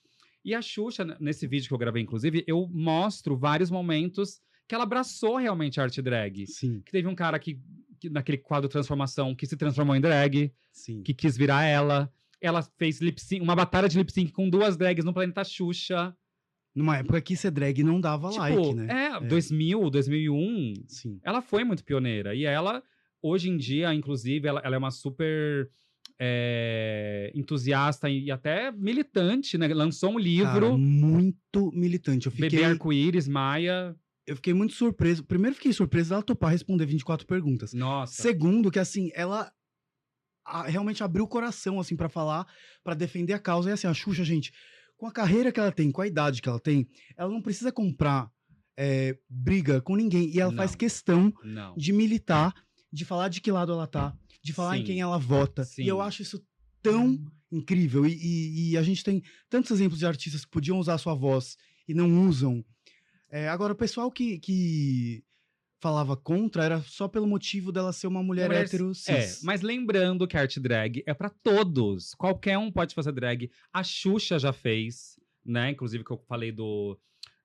[0.43, 4.83] E a Xuxa, nesse vídeo que eu gravei, inclusive, eu mostro vários momentos que ela
[4.83, 6.47] abraçou realmente a arte drag.
[6.47, 7.61] Sim, Que teve um cara que,
[7.99, 11.03] que naquele quadro Transformação, que se transformou em drag, sim.
[11.03, 12.11] que quis virar ela.
[12.41, 16.17] Ela fez lip sync, uma batalha de lip sync com duas drags no planeta Xuxa.
[16.73, 19.11] Numa época que ser drag não dava tipo, like, né?
[19.13, 21.19] é, 2000, 2001, Sim.
[21.23, 22.33] ela foi muito pioneira.
[22.35, 22.83] E ela,
[23.27, 25.67] hoje em dia, inclusive, ela, ela é uma super
[26.19, 29.67] é, entusiasta e até militante, né?
[29.73, 32.27] Lançou um Cara, livro, muito militante.
[32.27, 33.95] Eu fiquei, Bebê Arco-Íris, Maia.
[34.25, 35.23] eu fiquei muito surpreso.
[35.23, 37.73] Primeiro, fiquei surpreso dela topar responder 24 perguntas.
[37.73, 38.21] Nossa.
[38.21, 39.51] Segundo, que assim, ela
[40.67, 42.45] realmente abriu o coração, assim, pra falar,
[42.83, 43.69] pra defender a causa.
[43.69, 44.53] E assim, a Xuxa, gente,
[44.97, 47.71] com a carreira que ela tem, com a idade que ela tem, ela não precisa
[47.71, 48.29] comprar
[48.77, 50.29] é, briga com ninguém.
[50.33, 50.57] E ela Não.
[50.57, 51.75] faz questão Não.
[51.75, 52.53] de militar,
[52.95, 54.85] de falar de que lado ela tá, de falar em Sim.
[54.85, 55.63] quem ela vota.
[55.63, 55.83] Sim.
[55.83, 56.43] E eu acho isso
[56.81, 57.19] tão
[57.51, 58.05] incrível.
[58.05, 61.13] E, e- e a gente tem tantos exemplos de artistas que podiam usar a sua
[61.13, 62.63] voz e não usam.
[63.29, 65.23] É, agora, o pessoal que, que
[65.79, 68.91] falava contra era só pelo motivo dela ser uma mulher, Mulher- hétero.
[69.07, 72.13] É, mas lembrando que a arte drag é pra todos.
[72.15, 73.51] Qualquer um pode fazer drag.
[73.73, 75.71] A Xuxa já fez, né?
[75.71, 76.97] Inclusive que eu falei do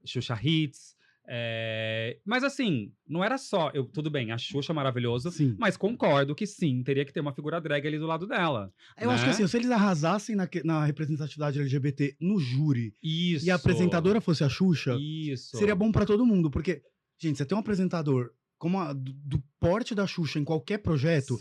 [0.05, 0.95] Xuxa Hits.
[1.29, 3.71] É, Mas assim, não era só.
[3.73, 5.31] Eu, tudo bem, a Xuxa é maravilhoso.
[5.31, 5.55] Sim.
[5.59, 8.73] Mas concordo que sim, teria que ter uma figura drag ali do lado dela.
[9.01, 9.35] Eu acho que né?
[9.35, 13.47] assim, se eles arrasassem na, na representatividade LGBT no júri Isso.
[13.47, 15.57] e a apresentadora fosse a Xuxa, Isso.
[15.57, 16.51] seria bom pra todo mundo.
[16.51, 16.83] Porque,
[17.21, 21.39] gente, você tem um apresentador como a- do, do porte da Xuxa em qualquer projeto,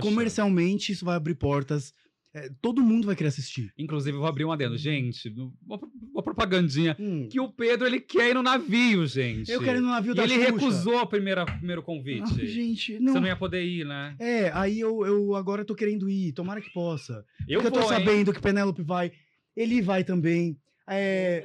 [0.00, 1.92] comercialmente isso vai abrir portas.
[2.34, 3.70] É, todo mundo vai querer assistir.
[3.76, 4.76] Inclusive, eu vou abrir um adendo.
[4.78, 5.28] Gente,
[5.66, 5.78] uma,
[6.14, 6.96] uma propagandinha.
[6.98, 9.50] Hum, Que o Pedro, ele quer ir no navio, gente.
[9.52, 10.46] eu quero ir no navio E da ele Xuxa.
[10.50, 12.22] recusou o primeiro convite.
[12.40, 13.14] Ah, gente, Você não.
[13.14, 14.16] não ia poder ir, né?
[14.18, 17.22] É, aí eu, eu agora tô querendo ir, tomara que possa.
[17.46, 17.98] Eu Porque eu tô vou, hein?
[17.98, 19.12] sabendo que Penélope vai,
[19.54, 20.56] ele vai também.
[20.88, 21.44] É,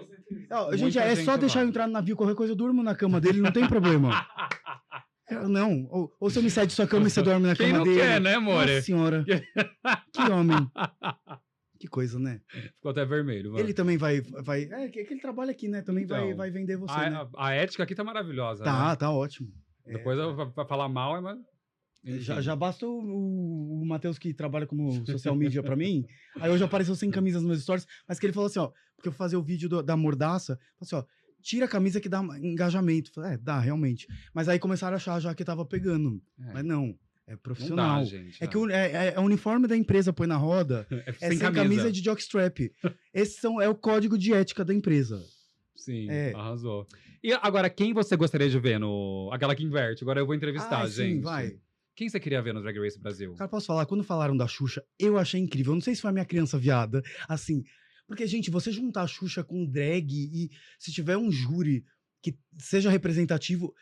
[0.73, 3.39] gente, é só deixar eu entrar no navio, qualquer coisa eu durmo na cama dele,
[3.41, 4.09] não tem problema.
[5.29, 7.79] Eu- não, ou, ou você me cede sua cama e você dorme na Quem cama
[7.79, 7.99] não dele.
[7.99, 8.65] quer, né, amor?
[8.65, 9.25] Nossa senhora.
[10.13, 10.57] que homem.
[11.79, 12.41] Que coisa, né?
[12.73, 13.51] Ficou até vermelho.
[13.51, 13.61] vai.
[13.61, 14.19] Ele também vai.
[14.43, 15.83] vai é, que ele trabalha aqui, né?
[15.83, 17.15] Também vai, Então, vai vender você, a, né?
[17.35, 18.63] a- a ética aqui tá maravilhosa.
[18.63, 18.95] Tá, né?
[18.95, 19.49] tá ótimo.
[19.85, 21.37] É, Depois eu, pra, falar mal, é mas.
[22.23, 26.03] Já, já basta o, o, Matheus que trabalha como social media pra mim.
[26.39, 29.09] Aí hoje apareceu sem camisa nos meus stories, mas que ele falou assim, ó, porque
[29.09, 31.03] eu fui fazer o vídeo do- da mordaça, falou assim, ó,
[31.41, 33.11] tira a camisa que dá engajamento.
[33.13, 34.07] Falei, é, dá, realmente.
[34.33, 36.21] Mas aí começaram a achar já que tava pegando.
[36.39, 37.99] É, Mas não, é não profissional.
[37.99, 38.43] dá, gente.
[38.43, 41.29] é que o, é, é- é o uniforme da empresa põe na roda, É é
[41.29, 41.91] sem, camisa.
[41.91, 42.59] de jockstrap.
[43.13, 45.21] Esse são, é o código de ética da empresa.
[45.75, 46.33] Sim, É.
[46.35, 46.85] arrasou.
[47.23, 49.29] E agora, quem você gostaria de ver no.
[49.33, 50.03] Aquela que inverte?
[50.03, 51.15] Agora eu vou entrevistar, Ah, gente.
[51.15, 51.57] sim, vai.
[51.95, 53.33] Quem você queria ver no Drag Race Brasil?
[53.33, 53.85] Cara, posso falar?
[53.87, 55.71] Quando falaram da Xuxa, eu achei incrível.
[55.71, 57.63] Eu não sei se foi a minha criança viada, assim.
[58.07, 60.49] Porque, gente, você juntar a Xuxa com drag e
[60.79, 61.85] se tiver um júri
[62.21, 63.75] que seja representativo,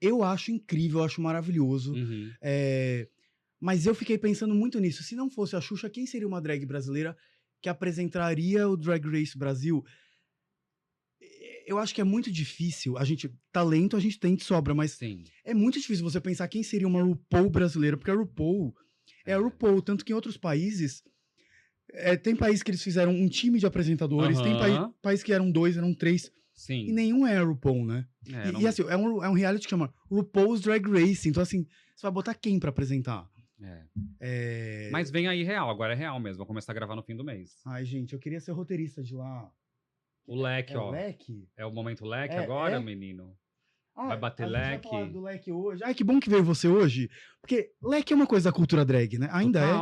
[0.00, 1.94] eu acho incrível, eu acho maravilhoso.
[1.94, 2.30] Uhum.
[2.40, 3.08] É,
[3.58, 5.02] Mas eu fiquei pensando muito nisso.
[5.02, 7.16] Se não fosse a Xuxa, quem seria uma drag brasileira
[7.60, 9.84] que apresentaria o Drag Race Brasil?
[11.66, 12.98] Eu acho que é muito difícil.
[12.98, 15.24] A gente, talento a gente tem de sobra, mas Sim.
[15.44, 18.74] é muito difícil você pensar quem seria uma RuPaul brasileira, porque a RuPaul
[19.24, 21.02] é a RuPaul, tanto que em outros países.
[21.94, 24.58] É, tem países que eles fizeram um time de apresentadores, tem Aham.
[24.58, 26.86] pai- países que eram dois, eram três, Sim.
[26.88, 28.06] e nenhum é RuPaul, né?
[28.32, 31.28] É, e, não- e assim, é um, é um reality que chama RuPaul's Drag Race,
[31.28, 31.66] então assim,
[31.96, 33.28] você vai botar quem pra apresentar?
[33.62, 33.82] é.
[34.20, 34.88] É...
[34.92, 36.38] Mas vem aí real, agora é real mesmo.
[36.38, 37.60] Vou começar a gravar no fim do mês.
[37.66, 39.50] Ai, gente, eu queria ser roteirista de lá.
[40.26, 40.90] O leque, É ó.
[40.90, 41.48] leque?
[41.56, 42.80] É o momento leque É, agora, é?
[42.80, 43.34] menino?
[43.96, 44.88] Ah, Vai bater vai leque?
[44.88, 45.82] falar do leque hoje.
[45.84, 47.10] Ai, que bom que veio você hoje,
[47.40, 49.28] porque leque é uma coisa da cultura drag, né?
[49.32, 49.72] Ainda é.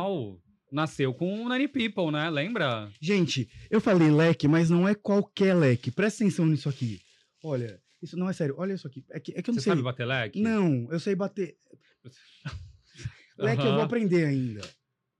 [0.71, 2.29] Nasceu com o Nani People, né?
[2.29, 2.91] Lembra?
[3.01, 5.89] Gente, eu falei leque, mas não é qualquer leque.
[5.91, 6.99] Presta atenção nisso aqui.
[7.43, 8.55] Olha, isso não é sério.
[8.57, 9.03] Olha isso aqui.
[9.09, 9.71] É que, é que eu não Você sei.
[9.71, 10.41] sabe bater leque?
[10.41, 11.55] Não, eu sei bater.
[13.37, 14.61] Leque eu vou aprender ainda.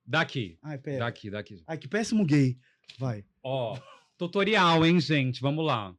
[0.06, 0.58] Daqui.
[0.62, 1.00] Ai, pera.
[1.06, 1.64] Daqui, daqui.
[1.66, 2.58] Ai, que péssimo gay.
[2.97, 3.24] Vai.
[3.41, 3.78] Ó,
[4.18, 5.39] tutorial, hein, gente?
[5.39, 5.95] Vamos lá.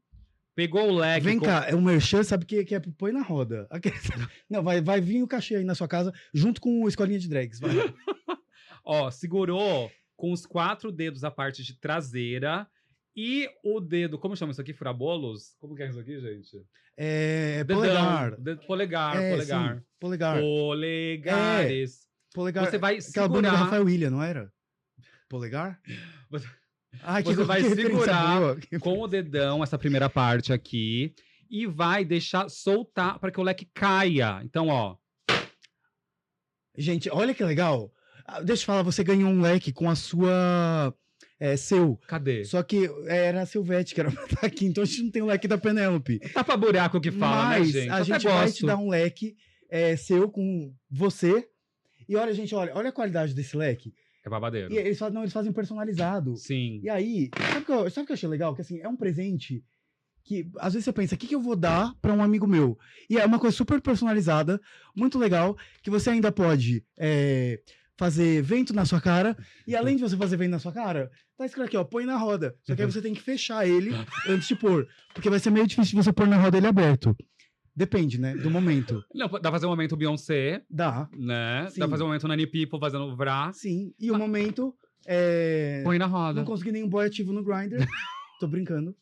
[0.55, 1.25] Pegou o leque.
[1.25, 3.67] Vem com- cá, é o merchan, sabe que, que é põe na roda.
[4.51, 7.29] Não, vai, vai vir o cachê aí na sua casa, junto com o escolinha de
[7.29, 7.59] drags.
[7.59, 7.71] Vai.
[8.85, 12.67] Ó, segurou com os quatro dedos a parte de traseira
[13.17, 14.19] e o dedo.
[14.19, 14.73] Como chama isso aqui?
[14.73, 15.55] Furabolos?
[15.59, 16.65] Como que é isso aqui, gente?
[16.97, 18.37] É, Dedão, polegar.
[18.67, 19.77] polegar, É, polegar.
[19.77, 20.41] sim, polegar.
[20.41, 22.01] Polegares.
[22.35, 22.67] Polegar.
[22.71, 23.65] Você vai Aquela banda do segurar.
[23.65, 24.53] Rafael William, não era?
[25.29, 25.81] Polegar?
[26.29, 26.49] Você-
[27.03, 31.15] Ai, você vai que segurar com o dedão, essa primeira parte aqui,
[31.49, 34.41] e vai deixar soltar para que o leque caia.
[34.45, 34.97] Então, ó.
[36.77, 37.93] Gente, olha que legal.
[38.33, 40.95] Ah, Deixa eu falar, você ganhou um leque com a sua.
[41.39, 41.99] É, seu.
[42.07, 42.45] Cadê?
[42.45, 45.23] Só que era a Silvete, que era pra estar aqui, então a gente não tem
[45.23, 46.19] o leque da Penélope.
[46.35, 47.91] Tapa buraco que fala, Mas né, gente?
[47.91, 48.57] a gente vai gosto.
[48.59, 49.35] te dar um leque
[49.71, 51.49] é, seu com você.
[52.09, 53.95] E olha, gente, olha, olha a qualidade desse leque.
[54.25, 54.71] É babadeiro.
[54.71, 56.37] E eles fazem, não, eles fazem personalizado.
[56.37, 56.81] Sim.
[56.83, 58.55] E aí, sabe o que, eu- sabe que eu achei legal?
[58.55, 59.65] Que assim, é um presente
[60.23, 62.79] que às vezes você pensa, o que, que eu vou dar pra um amigo meu?
[63.09, 64.61] E é uma coisa super personalizada,
[64.95, 67.59] muito legal, que você ainda pode é,
[68.01, 69.37] fazer vento na sua cara.
[69.67, 72.17] E além de você fazer vento na sua cara, tá escrito aqui, ó, põe na
[72.17, 72.57] roda.
[72.65, 73.91] Só que aí você tem que fechar ele
[74.27, 74.89] antes de pôr.
[75.13, 77.15] Porque vai ser meio difícil você pôr na roda ele aberto.
[77.77, 78.35] Depende, né?
[78.35, 79.05] Do momento.
[79.15, 81.11] Não, dá pra fazer um momento Beyoncé, Dá.
[81.13, 81.69] né?
[81.69, 81.79] Sim.
[81.79, 83.53] Dá pra fazer um momento Nani People fazendo vrá.
[83.53, 83.93] Sim.
[84.01, 84.75] E o momento.
[85.07, 85.83] É...
[85.85, 86.41] Põe na roda.
[86.41, 87.87] Não consegui nenhum boy ativo no Grindr.
[88.41, 88.97] Tô brincando.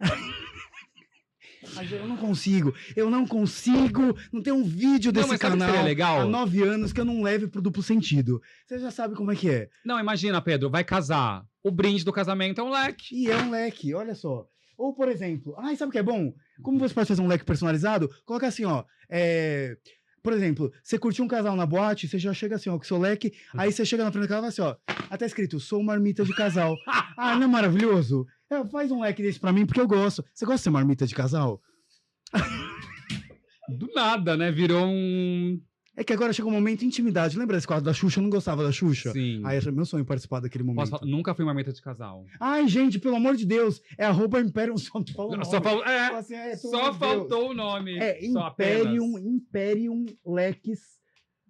[1.80, 2.74] Mas eu não consigo.
[2.94, 4.14] Eu não consigo.
[4.30, 6.20] Não tem um vídeo desse Não, canal legal?
[6.20, 8.40] há nove anos que eu não leve pro duplo sentido.
[8.66, 9.68] Você já sabe como é que é.
[9.84, 11.42] Não, imagina, Pedro, vai casar.
[11.62, 13.14] O brinde do casamento é um leque.
[13.14, 14.46] E é um leque, olha só.
[14.76, 16.32] Ou, por exemplo, ai, sabe o que é bom?
[16.62, 18.10] Como você pode fazer um leque personalizado?
[18.24, 18.84] Coloca assim, ó.
[19.10, 19.76] é,
[20.22, 22.98] Por exemplo, você curtiu um casal na boate, você já chega assim, ó, com seu
[22.98, 24.94] leque, aí você chega na frente do casal e fala assim, ó.
[25.10, 26.76] Até escrito, sou marmita de casal.
[27.16, 28.26] ah, não é maravilhoso?
[28.50, 30.24] É, faz um leque desse pra mim, porque eu gosto.
[30.34, 31.60] Você gosta de ser marmita de casal?
[33.68, 34.50] Do nada, né?
[34.50, 35.60] Virou um.
[35.96, 37.36] É que agora chegou um momento de intimidade.
[37.38, 38.20] Lembra desse quadro da Xuxa?
[38.20, 39.12] Eu não gostava da Xuxa.
[39.12, 39.42] Sim.
[39.44, 40.90] Aí era meu sonho participar daquele momento.
[40.90, 41.04] Posso?
[41.06, 42.24] Nunca fui marmita de casal.
[42.40, 45.44] Ai, gente, pelo amor de Deus, é arroba Imperium só falou o nome.
[45.44, 45.84] Só, fal...
[45.84, 46.96] é, assim, é, só Deus.
[46.96, 47.98] faltou o nome.
[47.98, 48.24] É.
[48.24, 50.80] Imperium, Imperium Lex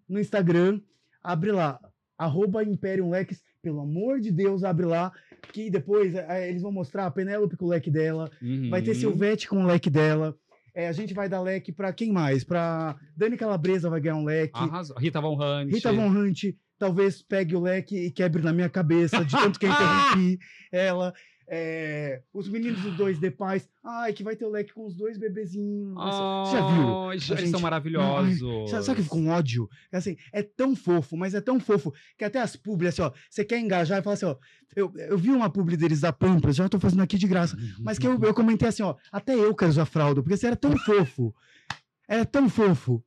[0.08, 0.80] no Instagram.
[1.22, 1.78] Abre lá.
[2.18, 3.42] Arroba Imperium Lex.
[3.62, 5.12] Pelo amor de Deus, abre lá.
[5.52, 8.30] Que depois é, eles vão mostrar a Penélope com o leque dela.
[8.70, 8.96] Vai ter Uhum.
[8.96, 10.36] Silvete com o leque dela.
[10.74, 12.44] É, a gente vai dar leque pra quem mais?
[12.44, 14.58] Pra Dani Calabresa vai ganhar um leque.
[14.58, 14.96] Arrasou.
[14.96, 15.72] Rita Von Hunt.
[15.72, 19.66] Rita Von Hunt talvez pegue o leque e quebre na minha cabeça, de tanto que
[19.66, 20.38] eu interrompi
[20.72, 21.12] ela.
[21.52, 22.78] É, os meninos
[23.18, 23.68] The Pais.
[23.84, 25.94] Ai, que vai ter o leque com os dois bebezinhos.
[25.94, 26.88] Você já viu?
[27.08, 28.70] Ai, Eles gente- são maravilhosos.
[28.70, 29.68] Sabe, sabe que um ódio?
[29.90, 33.10] É assim, é tão fofo, mas é tão fofo que até as publi, assim, ó,
[33.28, 34.36] você quer engajar e fala assim, ó,
[34.76, 37.98] eu, eu vi uma publi deles da Pampers, já tô fazendo aqui de graça, mas
[37.98, 40.76] que eu, eu comentei assim, ó, até eu quero usar fralda, porque você era tão
[40.78, 41.34] fofo.
[42.08, 43.02] Era tão fofo.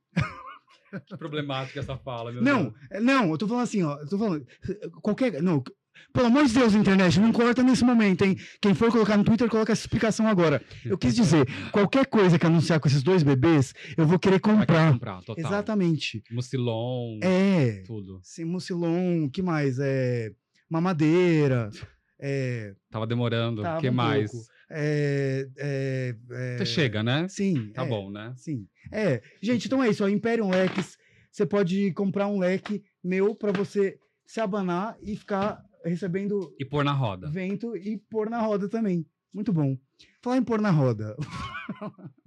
[1.06, 3.02] Que problemática essa fala, meu Não, Deus.
[3.02, 4.46] não, eu tô falando assim, ó, eu tô falando,
[5.02, 5.62] qualquer, não,
[6.12, 8.36] pelo amor de Deus, internet, não corta nesse momento, hein?
[8.60, 10.62] Quem for colocar no Twitter, coloca essa explicação agora.
[10.84, 14.92] Eu quis dizer, qualquer coisa que anunciar com esses dois bebês, eu vou querer comprar.
[14.92, 15.44] comprar, total.
[15.44, 16.22] Exatamente.
[16.30, 18.20] Mucilon, É, tudo.
[18.22, 19.78] Sim, mucilon, que mais?
[19.78, 20.30] É,
[20.68, 21.70] mamadeira,
[22.18, 23.62] é, Tava demorando.
[23.62, 24.30] O que um mais?
[24.30, 24.46] pouco.
[24.70, 26.16] é, é,
[26.60, 27.26] é, chega, né?
[27.28, 27.70] Sim.
[27.74, 28.32] Tá é, bom, né?
[28.36, 28.66] Sim.
[28.92, 30.96] É, gente, então é isso, ó, Imperium Lex,
[31.30, 36.84] você pode comprar um leque meu pra você se abanar e ficar recebendo E pôr
[36.84, 37.28] na roda.
[37.28, 39.06] vento e pôr na roda também.
[39.32, 39.76] Muito bom.
[40.22, 41.16] Falar em pôr na roda.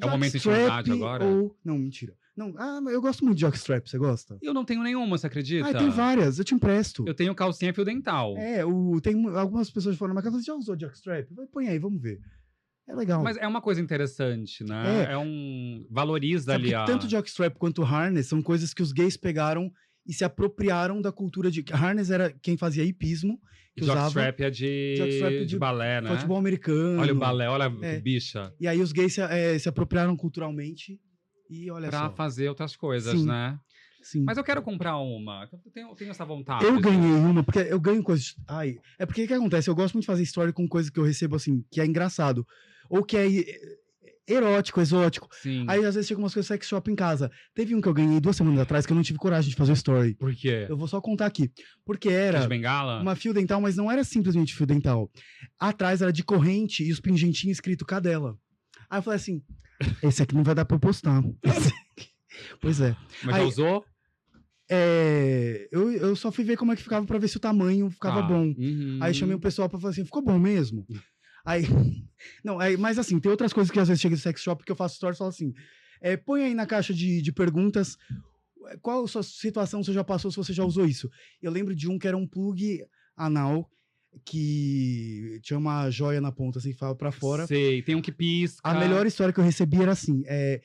[0.00, 1.24] É o momento de agora?
[1.24, 1.58] Ou...
[1.64, 2.14] Não, mentira.
[2.36, 4.38] Não, ah, eu gosto muito de jockstrap, você gosta?
[4.40, 5.68] Eu não tenho nenhuma, você acredita?
[5.68, 7.04] Ah, tem várias, eu te empresto.
[7.06, 8.36] Eu tenho calcinha fio dental.
[8.38, 11.28] É, o, tem algumas pessoas foram na minha casa, já usou jockstrap?
[11.34, 12.20] Vai, Põe aí, vamos ver.
[12.88, 13.22] É legal.
[13.22, 15.04] Mas é uma coisa interessante, né?
[15.04, 15.12] É.
[15.12, 15.86] É, um.
[15.90, 16.84] Valoriza Sabe ali a.
[16.84, 19.70] tanto jockstrap quanto harness são coisas que os gays pegaram
[20.10, 21.64] e se apropriaram da cultura de...
[21.72, 23.40] Harness era quem fazia hipismo,
[23.76, 26.10] que usava Jockstrap é de, Jockstrap de, de balé, né?
[26.10, 27.00] futebol americano.
[27.00, 28.00] Olha o balé, olha É.
[28.00, 28.52] bicha.
[28.58, 30.98] E aí os gays se, eh, se apropriaram culturalmente
[31.48, 32.10] e olha Pra só.
[32.10, 33.26] fazer outras coisas, Sim.
[33.26, 33.56] né?
[34.02, 34.24] Sim.
[34.24, 35.48] Mas eu quero comprar uma.
[35.64, 36.64] Eu tenho, eu tenho essa vontade.
[36.64, 38.34] Eu ganhei uma, porque eu ganho coisas.
[38.48, 39.68] Ai, é porque o que acontece?
[39.70, 42.44] Eu gosto muito de fazer história com coisas que eu recebo assim, que é engraçado.
[42.88, 43.26] Ou que é
[44.28, 45.28] erótico, exótico.
[45.42, 45.64] Sim.
[45.68, 47.30] Aí às vezes chega umas coisas sex shop em casa.
[47.54, 49.72] Teve um que eu ganhei duas semanas atrás que eu não tive coragem de fazer
[49.72, 50.14] o story.
[50.14, 50.66] Por quê?
[50.68, 51.50] Eu vou só contar aqui.
[51.84, 52.46] Porque Era...
[53.00, 55.10] uma fio dental, mas não era simplesmente fio dental.
[55.58, 58.36] Atrás era de corrente e os pingentinhos escrito cadela.
[58.88, 59.42] Aí eu falei assim:
[60.02, 61.22] esse aqui não vai dar pra eu postar.
[62.60, 62.96] Pois é.
[63.22, 63.84] Mas Aí- usou?
[64.70, 67.90] É, eu, eu só fui ver como é que ficava pra ver se o tamanho
[67.90, 68.28] ficava Tá.
[68.28, 68.54] bom.
[68.56, 68.98] Uhum.
[69.00, 70.86] Aí chamei o pessoal pra falar assim, ficou bom mesmo?
[71.44, 71.62] Aí,
[72.44, 74.72] não, aí, mas assim, tem outras coisas que às vezes chega no sex shop que
[74.72, 75.52] eu faço stories e falo assim,
[76.00, 77.96] é, põe aí na caixa de, de perguntas
[78.68, 81.10] é, qual a sua situação você já passou, se você já usou isso.
[81.40, 82.84] Eu lembro de um que era um plug
[83.16, 83.70] anal
[84.24, 87.46] que tinha uma joia na ponta, assim, ficava pra fora.
[87.46, 88.60] Sei, tem um que pisca.
[88.64, 90.60] A melhor história que eu recebi era assim: é,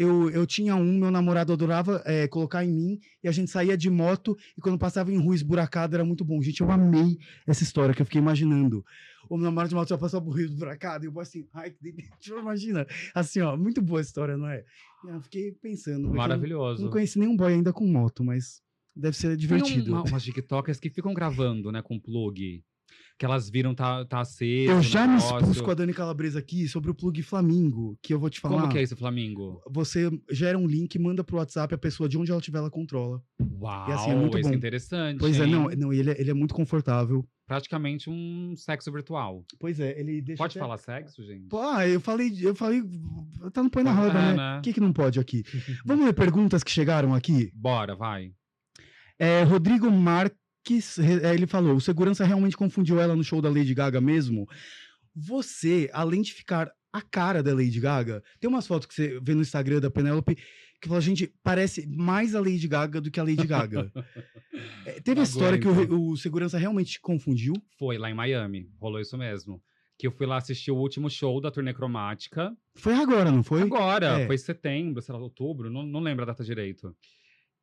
[0.00, 3.76] eu, eu tinha um, meu namorado adorava é, colocar em mim, e a gente saía
[3.76, 6.40] de moto, e quando passava em rua esburacada era muito bom.
[6.40, 8.82] Gente, eu amei essa história que eu fiquei imaginando.
[9.28, 11.82] O meu namorado de moto já passou por rio esburacado, e eu assim, ai, que
[11.82, 12.86] delícia, imagina.
[13.14, 14.64] Assim, ó, muito boa a história, não é?
[15.04, 16.08] E Eu fiquei pensando.
[16.08, 16.82] Maravilhoso.
[16.82, 18.62] Não conheci nenhum boy ainda com moto, mas
[18.96, 19.92] Deve ser Tem divertido.
[19.92, 22.64] uma, umas TikTokers que ficam gravando, né, com plug.
[23.20, 24.72] Que elas viram tá, tá aceso.
[24.72, 28.18] Eu já me expus com a Dani Calabresa aqui sobre o plug Flamingo, que eu
[28.18, 28.62] vou te falar.
[28.62, 29.60] Como que é esse Flamingo?
[29.70, 33.22] Você gera um link, manda pro WhatsApp, a pessoa de onde ela estiver, ela controla.
[33.60, 34.54] Uau, assim, é muito esse bom.
[34.54, 35.18] é interessante.
[35.18, 35.50] Pois é, hein?
[35.50, 37.22] não, não ele, é, ele é muito confortável.
[37.46, 39.44] Praticamente um sexo virtual.
[39.58, 40.42] Pois é, ele deixa.
[40.42, 41.46] Pode até- falar sexo, gente?
[41.46, 42.82] Pô, ah, eu falei, eu falei.
[43.52, 44.34] Tá no põe na roda, é, né?
[44.34, 44.58] né?
[44.60, 45.42] O que, que não pode aqui?
[45.84, 47.52] Vamos ler perguntas que chegaram aqui?
[47.54, 48.32] Bora, vai.
[49.18, 50.40] É, Rodrigo Marques,
[50.78, 54.46] é, ele falou: o segurança realmente confundiu ela no show da Lady Gaga mesmo?
[55.14, 59.34] Você, além de ficar a cara da Lady Gaga, tem umas fotos que você vê
[59.34, 60.36] no Instagram da Penélope
[60.80, 63.90] que fala, gente, parece mais a Lady Gaga do que a Lady Gaga.
[64.84, 66.10] É, teve Não a história que o, aguento.
[66.10, 67.52] o segurança realmente te confundiu.
[67.78, 68.68] Foi lá em Miami.
[68.78, 69.62] Rolou isso mesmo.
[69.98, 72.50] Que eu fui lá assistir o último show da turnê cromática.
[72.76, 73.62] Foi agora, não foi?
[73.62, 74.26] Agora, É.
[74.26, 76.94] foi setembro, sei lá, outubro, não, não lembro a data direito.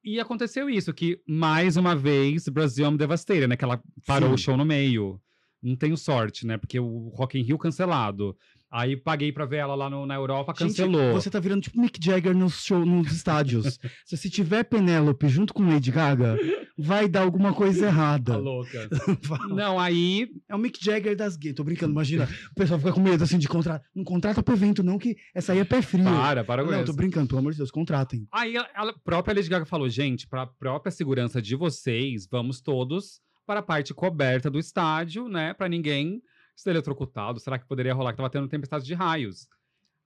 [0.08, 3.58] E aconteceu isso, que mais uma vez Brasil I'm Devastated, né?
[3.58, 4.36] Que ela parou Sim.
[4.36, 5.20] o show no meio.
[5.62, 6.58] Não tenho sorte, né?
[6.58, 8.34] Porque o Rock in Rio cancelado.
[8.70, 11.13] Aí paguei pra ver ela lá no- na Europa, Gente, cancelou.
[11.13, 13.80] você tá virando tipo Mick Jagger nos, show, nos estádios.
[14.05, 16.38] Se, se tiver Penélope junto com Lady Gaga,
[16.78, 18.34] vai dar alguma coisa errada.
[18.34, 18.89] Tá louca.
[19.49, 21.55] Não, aí É o Mick Jagger das gays.
[21.55, 22.28] Tô brincando, imagina.
[22.51, 23.86] O pessoal fica com medo assim de contrato.
[23.95, 26.03] Não contrata pro evento, não, que essa aí é pé frio.
[26.03, 26.88] para, para com não, isso.
[26.88, 28.28] tô brincando, pelo amor de Deus, contratem.
[28.34, 32.59] Aí a, a própria Lady Gaga falou, gente, para a própria segurança de vocês, vamos
[32.61, 35.53] todos para a parte coberta do estádio, né?
[35.53, 36.22] Para ninguém
[36.58, 37.39] ser eletrocutado.
[37.39, 39.47] Será que poderia rolar que tava tendo tempestade de raios?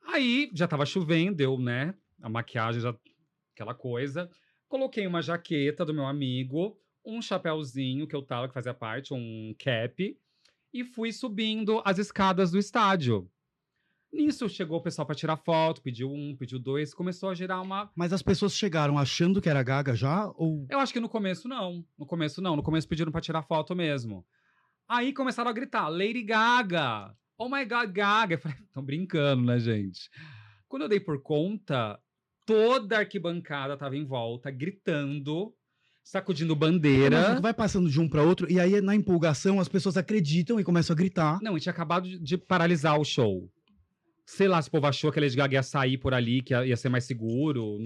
[0.06, 1.95] Aí já tava chovendo, deu, né?
[2.22, 2.93] A maquiagem já
[3.56, 4.30] aquela coisa.
[4.68, 9.56] Coloquei uma jaqueta do meu amigo, um chapéuzinho que eu tava que fazia parte, um
[9.58, 10.18] cap,
[10.74, 13.30] e fui subindo as escadas do estádio.
[14.14, 17.89] Nisso chegou o pessoal para tirar foto, pediu um, pediu dois, começou a gerar uma
[17.95, 20.30] Mas as pessoas chegaram achando que era Gaga já?
[20.36, 20.68] Ou.
[20.70, 21.86] eu acho que no começo não.
[21.97, 22.58] No começo não.
[22.58, 24.26] No começo pediram pra tirar foto mesmo.
[24.94, 27.16] Aí começaram a gritar: Lady Gaga!
[27.38, 28.36] Oh my God, Gaga!
[28.36, 30.10] Eu falei: estão brincando, né, gente?
[30.68, 31.98] Quando eu dei por conta,
[32.46, 35.54] toda a arquibancada tava em volta, gritando,
[36.04, 37.39] sacudindo Mas bandeira.
[37.39, 40.94] vai passando de um pra outro, e aí na empolgação as pessoas acreditam e começam
[40.94, 41.39] a gritar.
[41.42, 43.50] Não, e tinha acabado de- de paralisar o show.
[44.26, 46.54] Sei lá se o povo achou que a Lady Gaga ia sair por ali, que
[46.54, 47.78] ia, ia ser mais seguro.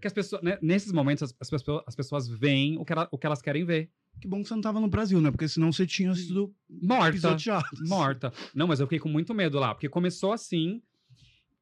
[0.00, 3.08] Que as pessoas, né, nesses momentos, as, as pessoas, as pessoas veem o que, ela-
[3.10, 3.90] o que elas querem ver.
[4.20, 5.30] Que bom que você não tava no Brasil, né?
[5.30, 7.12] Porque senão você tinha sido Morta.
[7.12, 7.64] pisoteado.
[7.86, 8.32] morta.
[8.54, 10.82] Não, mas eu fiquei com muito medo lá, porque começou assim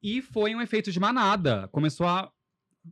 [0.01, 1.67] e foi um efeito de manada.
[1.69, 2.31] Começou a,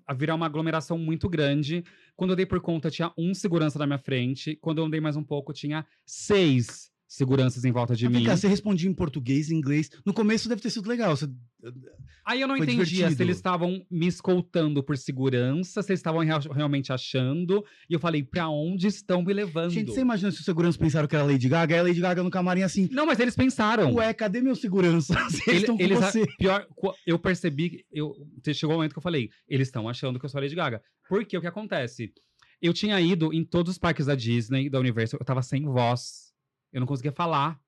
[0.05, 1.83] a virar uma aglomeração muito grande.
[2.15, 4.57] Quando eu dei por conta, tinha um segurança na minha frente.
[4.61, 8.23] Quando eu andei mais um pouco, tinha seis seguranças em volta de Mas mim.
[8.25, 9.89] cá, você respondia em português, em inglês.
[10.05, 11.13] No começo deve ter sido legal.
[11.15, 11.27] Você...
[12.25, 13.17] Aí eu não Foi entendia divertido.
[13.17, 17.65] se eles estavam me escoltando por segurança, se eles estavam rea- realmente achando.
[17.89, 19.71] E eu falei, pra onde estão me levando?
[19.71, 22.23] Gente, você imagina se os seguranças pensaram que era Lady Gaga, aí a Lady Gaga
[22.23, 23.93] no camarim assim, Não, mas eles pensaram.
[23.95, 25.13] ué, cadê meu segurança?
[25.27, 26.25] Eles Ele- estão com eles você.
[26.37, 26.65] pior,
[27.05, 28.13] eu percebi, eu
[28.53, 30.81] chegou o momento que eu falei, eles estão achando que eu sou a Lady Gaga.
[31.09, 32.13] Porque o que acontece?
[32.61, 36.30] Eu tinha ido em todos os parques da Disney, da Universal, eu tava sem voz.
[36.71, 37.59] Eu não conseguia falar.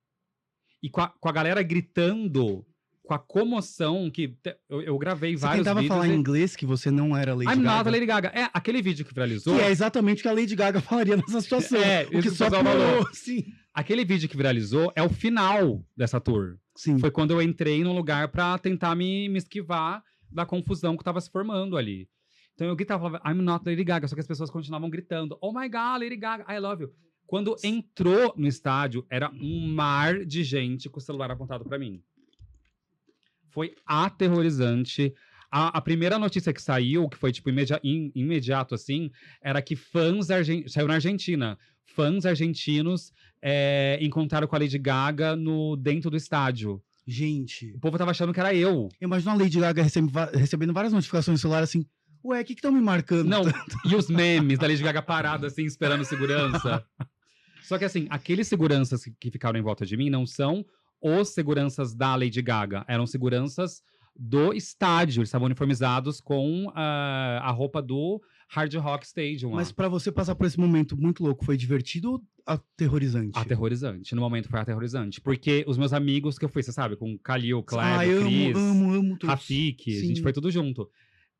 [0.81, 2.65] E com a, com a galera gritando,
[3.03, 4.37] com a comoção que
[4.69, 7.49] eu, eu gravei Você vários tentava falar em e- inglês que você não era Lady
[7.51, 7.89] I'm not Gaga.
[7.89, 8.31] a Lady Gaga.
[8.33, 9.55] É, aquele vídeo que viralizou.
[9.55, 11.79] Que é exatamente o que a Lady Gaga falaria nessa situação.
[11.81, 13.07] É, o que só falou.
[13.13, 13.45] Sim.
[13.73, 16.57] Aquele vídeo que viralizou é o final dessa tour.
[16.75, 16.99] Sim.
[16.99, 21.21] Foi quando eu entrei num lugar pra tentar me, me esquivar da confusão que tava
[21.21, 22.09] se formando ali.
[22.53, 25.67] Então eu gritava, I'm not Lady Gaga, só que as pessoas continuavam gritando, oh my
[25.67, 26.91] God, Lady Gaga, I love you.
[27.25, 32.01] Quando entrou no estádio, era um mar de gente com o celular apontado pra mim.
[33.49, 35.13] Foi aterrorizante.
[35.51, 39.11] A, a primeira notícia que saiu, que foi tipo imedia- im- imediato assim,
[39.41, 40.27] era que fãs
[40.67, 41.57] saiu na Argentina.
[41.85, 43.11] Fãs argentinos
[43.41, 46.81] é, encontraram com a Lady Gaga no dentro do estádio.
[47.05, 48.87] Gente, O povo tava achando que era eu.
[49.01, 51.85] imagina a Lady Gaga recebendo várias notificações no celular assim,
[52.23, 53.27] ué, o que estão me marcando?
[53.27, 53.43] Não,
[53.85, 56.85] e os memes da Lady Gaga parada, assim, esperando segurança.
[57.63, 60.65] Só que, assim, aqueles seguranças que- ficaram em volta de mim não são
[61.01, 62.85] os seguranças da Lady Gaga.
[62.87, 63.81] Eram seguranças
[64.15, 65.19] do estádio.
[65.19, 69.49] Eles estavam uniformizados com ah, a roupa do Hard Rock Stadium.
[69.51, 69.55] lá.
[69.57, 73.37] Mas pra você passar por esse momento muito louco, foi divertido ou aterrorizante?
[73.37, 74.13] Aterrorizante.
[74.13, 75.19] No momento foi aterrorizante.
[75.21, 78.91] Porque os meus amigos que eu fui, você sabe, com Kalil, Cleber, ah, Cris, amo,
[78.91, 79.17] amo, amo.
[79.23, 80.89] Rafik, a gente foi tudo junto.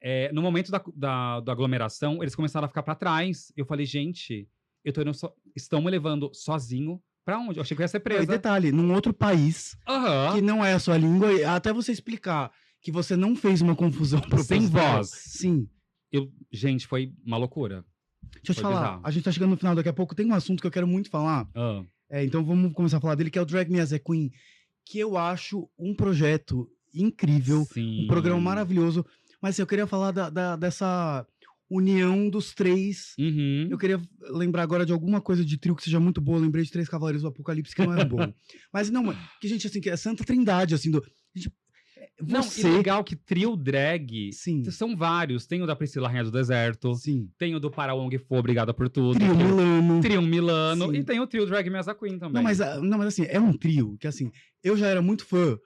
[0.05, 3.53] É, no momento da, da, da aglomeração, eles começaram a ficar pra trás.
[3.55, 4.47] Eu falei, gente,
[4.83, 7.57] eu tô indo so- estão me levando sozinho pra onde?
[7.57, 8.25] Eu achei que eu ia ser E presa.
[8.25, 10.35] detalhe, num outro país, Aham.
[10.35, 12.51] que não é a sua língua, e até você explicar
[12.81, 14.95] que você não fez uma confusão Sem proposital.
[14.97, 15.09] voz.
[15.09, 15.69] Sim.
[16.11, 17.85] Eu, gente, foi uma loucura.
[18.33, 19.01] Deixa eu te falar, bizarro.
[19.05, 20.85] a gente tá chegando no final daqui a pouco, tem um assunto que eu quero
[20.87, 21.47] muito falar.
[21.55, 23.99] Ah, É, então vamos começar a falar dele, que é o Drag Me As a
[23.99, 24.29] Queen,
[24.85, 28.03] que eu acho um projeto incrível, sim.
[28.03, 29.05] um programa maravilhoso.
[29.43, 31.27] Mas assim, eu queria falar da- da- dessa
[31.69, 33.13] união dos três.
[33.19, 33.67] Uhum.
[33.69, 33.99] Eu queria
[34.31, 36.37] lembrar agora de alguma coisa de trio que seja muito boa.
[36.37, 38.17] Eu lembrei de Três Cavaleiros do Apocalipse, que não era bom.
[38.71, 39.03] Mas não,
[39.41, 41.03] que gente, assim, que é Santa Trindade, assim, do.
[41.35, 41.51] gente,
[41.97, 42.69] é, Não, e você.
[42.69, 45.45] legal que trio drag Sim, são vários.
[45.45, 47.29] Tem o da Priscila Rainha do Deserto, sim.
[47.37, 49.15] tem o do Para Wong Fu, Obrigada por Tudo.
[49.19, 50.01] Trio Milano.
[50.01, 50.99] Trio Milano Sim.
[50.99, 52.35] e tem o trio Drag Me As a Queen também.
[52.35, 54.31] Não mas, ah, não, mas assim, é um trio que, assim,
[54.63, 55.57] eu já era muito fã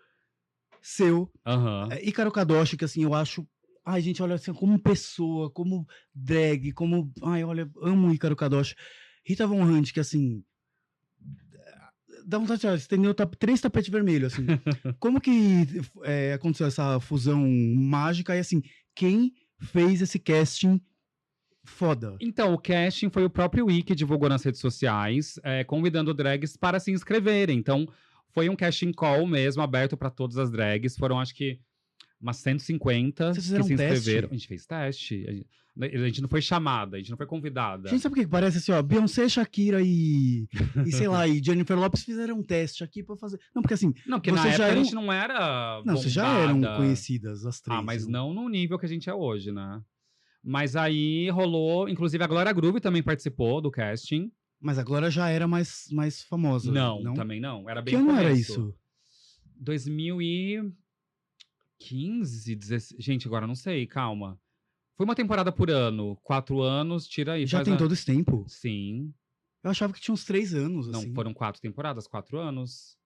[0.82, 1.30] seu.
[1.46, 1.90] Aham.
[1.92, 3.46] É, Ícaro Kadoshi, que, assim, eu acho.
[3.90, 7.10] Ai, gente, olha, assim, como pessoa, como drag, como.
[7.24, 8.76] Ai, olha, amo o Ícaro Kadoshi.
[9.26, 10.44] Rita Von Hunt, que, assim.
[12.26, 14.46] Dá vontade de estender três tapetes vermelhos, assim.
[15.00, 15.66] como que
[16.04, 18.36] é, aconteceu essa fusão mágica?
[18.36, 18.62] E, assim,
[18.94, 20.82] quem fez esse casting
[21.64, 22.18] foda?
[22.20, 26.78] Então, o casting foi o próprio Wiki divulgou nas redes sociais, é, convidando drags para
[26.78, 27.58] se inscreverem.
[27.58, 27.88] Então,
[28.34, 30.98] foi um casting call mesmo, aberto para todas as drags.
[30.98, 31.58] Foram, acho que,
[32.20, 33.84] umas 150 Vocês que se um teste?
[33.98, 34.30] inscreveram.
[34.30, 35.26] A gente fez teste.
[35.28, 35.48] A gente,
[35.96, 37.90] a gente não foi chamada, a gente não foi convidada.
[37.90, 38.82] Gente, sabe o que parece assim, ó?
[38.82, 40.48] Beyoncé, Shakira e,
[40.86, 43.40] e sei lá, e Jennifer Lopes fizeram um teste aqui pra fazer.
[43.56, 45.82] Não, porque assim, não, porque na época eram- a gente não era.
[45.86, 46.78] não, vocês já eram bombada.
[46.78, 47.80] conhecidas, as três.
[47.80, 48.14] Ah, mas né?
[48.14, 49.82] não no nível que a gente é hoje, né?
[50.44, 54.32] Mas aí rolou, inclusive a Glória Groove também participou do casting.
[54.60, 56.72] Mas a Glória já era mais, mais famosa.
[56.72, 57.14] Não, não?
[57.14, 57.70] também não.
[57.70, 58.74] Era bem Que no ano era isso?
[61.80, 62.96] 2015, 16...
[63.04, 64.40] Gente, agora não sei, calma.
[64.96, 66.16] Foi uma temporada por ano.
[66.24, 67.46] Quatro anos, tira aí.
[67.46, 68.44] Já tem a- todo esse tempo?
[68.48, 69.14] Sim.
[69.64, 71.14] Eu achava que tinha uns três anos, Não, assim.
[71.14, 72.98] foram quatro temporadas, quatro anos.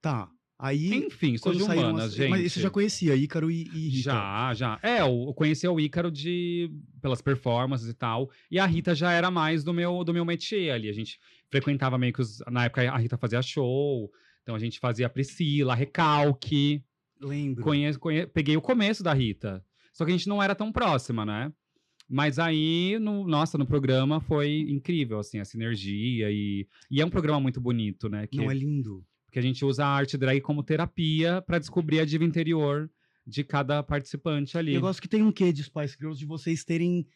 [0.00, 0.30] Tá.
[0.58, 2.14] Aí, Enfim, sou de humanas, as...
[2.14, 2.28] gente.
[2.28, 4.02] Mas você já conhecia Ícaro e, e Rita?
[4.02, 4.78] Já, já.
[4.82, 6.70] É, eu eu conheci o Ícaro de
[7.00, 8.30] pelas performances e tal.
[8.50, 10.90] E a Rita já era mais do meu do meu métier ali.
[10.90, 11.18] A gente
[11.50, 14.12] frequentava meio que os, na época a Rita fazia show,
[14.42, 16.84] então a gente fazia Priscila, recalque.
[17.20, 17.62] Lembro.
[17.62, 19.64] Conhe, conhe- peguei o começo da Rita.
[19.92, 21.52] Só que a gente não era tão próxima, né?
[22.08, 27.10] Mas aí, no, nossa, no programa foi incrível, assim, a sinergia e, e é um
[27.10, 28.26] programa muito bonito, né?
[28.26, 29.04] Que, Não, é lindo.
[29.26, 32.90] Porque a gente usa a arte drag como terapia pra descobrir a diva interior
[33.24, 34.74] de cada participante ali.
[34.74, 37.06] Eu gosto que tem um quê de Spice Girls de vocês terem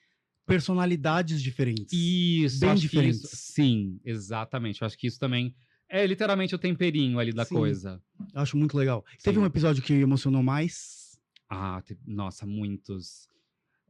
[0.47, 1.93] personalidades diferentes.
[1.93, 3.25] Isso, Bem diferentes.
[3.25, 4.83] isso- sim, exatamente.
[4.83, 5.55] Eu acho que isso também
[6.03, 7.55] é literalmente o temperinho ali da Sim.
[7.55, 8.03] coisa.
[8.35, 9.05] Eu acho muito legal.
[9.23, 9.43] Teve Sim.
[9.43, 11.19] um episódio que emocionou mais.
[11.49, 13.29] Ah, te- nossa, muitos.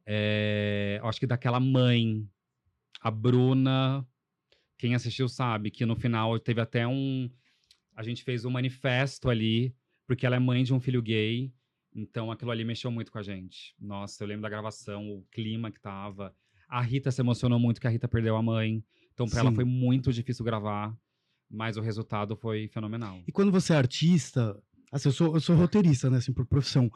[0.07, 2.29] É, acho que daquela mãe,
[3.01, 4.07] a Bruna.
[4.77, 7.31] Quem assistiu sabe que no final teve até um.
[7.97, 9.75] A gente fez um manifesto ali,
[10.07, 11.53] porque ela é mãe de um filho gay.
[11.95, 13.75] Então aquilo ali mexeu muito com a gente.
[13.79, 16.35] Nossa, eu lembro da gravação, o clima que tava.
[16.69, 18.85] A Rita se emocionou muito que a Rita perdeu a mãe.
[19.13, 20.95] Então pra ela foi muito difícil gravar.
[21.55, 23.23] Mas o resultado foi fenomenal.
[23.27, 24.61] E quando você é artista,
[24.93, 26.91] assim, eu sou, eu sou roteirista, né, assim, por profissão.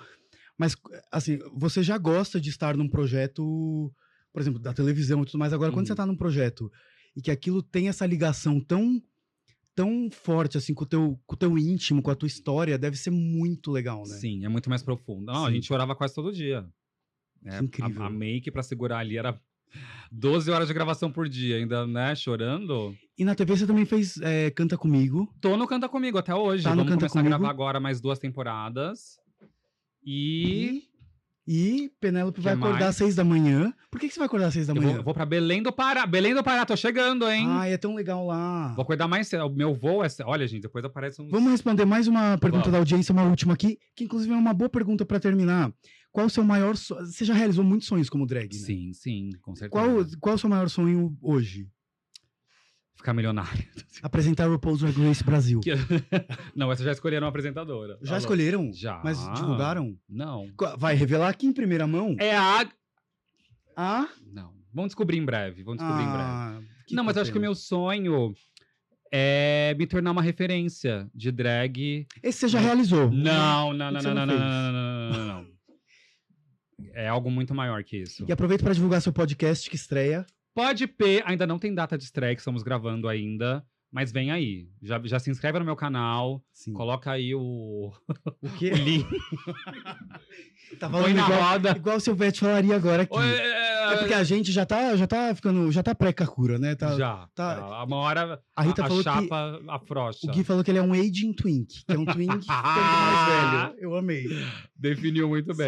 [0.56, 0.74] Mas,
[1.12, 3.92] assim, você já gosta de estar num projeto,
[4.32, 5.52] por exemplo, da televisão e tudo mais.
[5.52, 5.86] Agora, quando Uhum.
[5.86, 6.70] você tá num projeto
[7.14, 9.00] e que aquilo tem essa ligação tão
[9.74, 12.96] tão forte, assim, com o teu, com o teu íntimo, com a tua história, deve
[12.96, 14.16] ser muito legal, né?
[14.16, 15.26] Sim, é muito mais profundo.
[15.26, 15.54] Não, a Sim.
[15.54, 16.68] gente chorava quase todo dia.
[17.44, 18.02] É, Que incrível.
[18.02, 19.40] A, a make pra segurar ali era
[20.10, 22.94] 12 horas de gravação por dia, ainda, né, chorando.
[23.18, 25.28] E na TV você também fez é, Canta Comigo.
[25.40, 26.62] Tô no Canta Comigo até hoje.
[26.64, 27.34] Tá no Vamos Canta começar Comigo.
[27.34, 29.18] a gravar agora mais duas temporadas.
[30.04, 30.82] E
[31.46, 32.86] E, e Penélope vai acordar mais?
[32.90, 33.72] às seis da manhã.
[33.90, 34.94] Por que, que você vai acordar às seis da eu manhã?
[34.96, 36.06] vou, vou pra Belém do Pará.
[36.06, 37.46] Belém do Pará, tô chegando, hein?
[37.48, 38.72] Ai, é tão legal lá.
[38.74, 39.44] Vou acordar mais cedo.
[39.46, 40.08] O meu voo é...
[40.24, 41.28] Olha, gente, depois aparece um...
[41.28, 42.72] Vamos responder mais uma pergunta Vamos.
[42.72, 45.72] da audiência, uma última aqui, que inclusive é uma boa pergunta pra terminar.
[46.12, 47.06] Qual o seu maior sonho?
[47.06, 48.58] Você já realizou muitos sonhos como drag, né?
[48.58, 49.70] Sim, sim, com certeza.
[49.70, 51.68] Qual, qual o seu maior sonho hoje?
[52.96, 53.64] Ficar milionário.
[54.02, 55.60] Apresentar o RuPaul's Drag Race Brasil.
[55.60, 55.74] Que-
[56.56, 57.94] Não, essa já escolheram uma apresentadora.
[58.00, 58.18] Já Falou.
[58.18, 58.72] escolheram?
[58.72, 59.00] Já.
[59.04, 59.96] Mas divulgaram?
[60.08, 60.48] Não.
[60.76, 62.16] Vai revelar aqui em primeira mão?
[62.18, 62.68] É a...
[63.76, 64.08] Ah?
[64.32, 64.52] Não.
[64.72, 65.62] Vamos descobrir em breve.
[65.62, 66.22] Vamos descobrir em breve.
[66.28, 68.34] ah não, mas eu acho que o meu sonho
[69.12, 72.06] é me tornar uma referência de drag.
[72.22, 73.10] Esse você já realizou.
[73.10, 75.57] Não, não, não, não, não, não não, não, não, não, não.
[76.98, 78.24] É algo muito maior que isso.
[78.28, 80.26] E aproveita pra divulgar seu podcast que estreia.
[80.54, 84.66] Pode P, ainda não tem data de estreia, que estamos gravando ainda, mas vem aí.
[84.82, 86.72] Já, já se inscreve no meu canal, Sim.
[86.72, 87.92] coloca aí o,
[88.42, 88.72] O quê?
[88.72, 89.06] o link,
[90.80, 91.70] Tá põe falando na igual, roda.
[91.76, 93.16] igual o Silvete falaria agora aqui.
[93.16, 96.74] Oi, É porque a gente já tá, já tá ficando, já tá pré-Kakura, né?
[96.74, 97.84] Tá, já, tá-.
[97.84, 100.26] Uma hora A Rita falou que- chapa afrouxa.
[100.26, 103.28] O Gui falou que ele é um aging twink, que é um twink que mais
[103.28, 103.74] velho.
[103.78, 104.24] Eu amei.
[104.76, 105.60] Definiu muito Sim.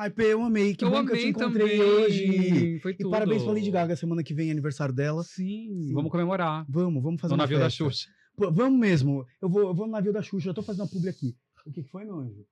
[0.00, 0.76] Ai, Pê, eu amei.
[0.76, 1.80] Que eu bom que eu te encontrei também.
[1.82, 2.78] hoje.
[2.80, 3.10] Foi E tudo.
[3.10, 5.24] parabéns pra Lady Gaga, semana que vem é aniversário dela.
[5.24, 5.92] Sim, Sim.
[5.92, 6.64] vamos comemorar.
[6.68, 7.84] Vamos, vamos fazer no uma navio da festa.
[7.84, 8.08] Xuxa.
[8.36, 9.26] Pô, vamos mesmo.
[9.42, 11.34] Eu vou, eu vou no navio da Xuxa, eu tô fazendo uma publi aqui.
[11.66, 12.44] O que, que foi, meu anjo?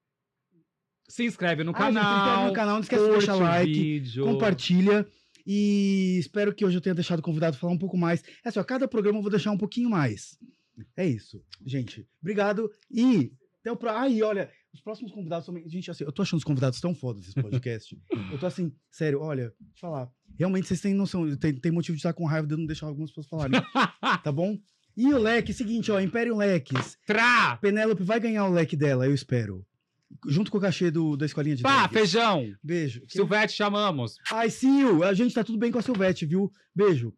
[1.08, 2.18] Se inscreve no Ah, gente, se canal.
[2.26, 4.24] inscreve no canal, não esquece de deixar like, vídeo.
[4.24, 5.06] compartilha.
[5.46, 8.24] E espero que hoje eu tenha deixado o convidado falar um pouco mais.
[8.44, 10.36] É só, cada programa eu vou deixar um pouquinho mais.
[10.96, 11.40] É isso.
[11.64, 12.68] Gente, obrigado.
[12.90, 14.04] E até o próximo.
[14.04, 15.68] Aí, olha, os próximos convidados também.
[15.68, 17.98] Gente, assim, eu tô achando os convidados tão fodas desse podcast.
[18.32, 20.10] eu tô assim, sério, olha, deixa eu falar.
[20.38, 22.86] Realmente vocês têm noção, tem, tem motivo de estar com raiva de eu não deixar
[22.86, 23.60] algumas pessoas falarem.
[24.22, 24.58] tá bom?
[24.96, 26.96] E o leque, seguinte, ó, Império Leques.
[27.06, 27.56] Tra!
[27.56, 29.66] Penélope vai ganhar o leque dela, eu espero.
[30.26, 31.98] Junto com o cachê do, da escolinha de Pá, drags.
[31.98, 32.54] feijão!
[32.62, 33.02] Beijo.
[33.08, 34.16] Silvete, chamamos.
[34.30, 36.50] Ai, Sil, a gente tá tudo bem com a Silvete, viu?
[36.74, 37.12] Beijo.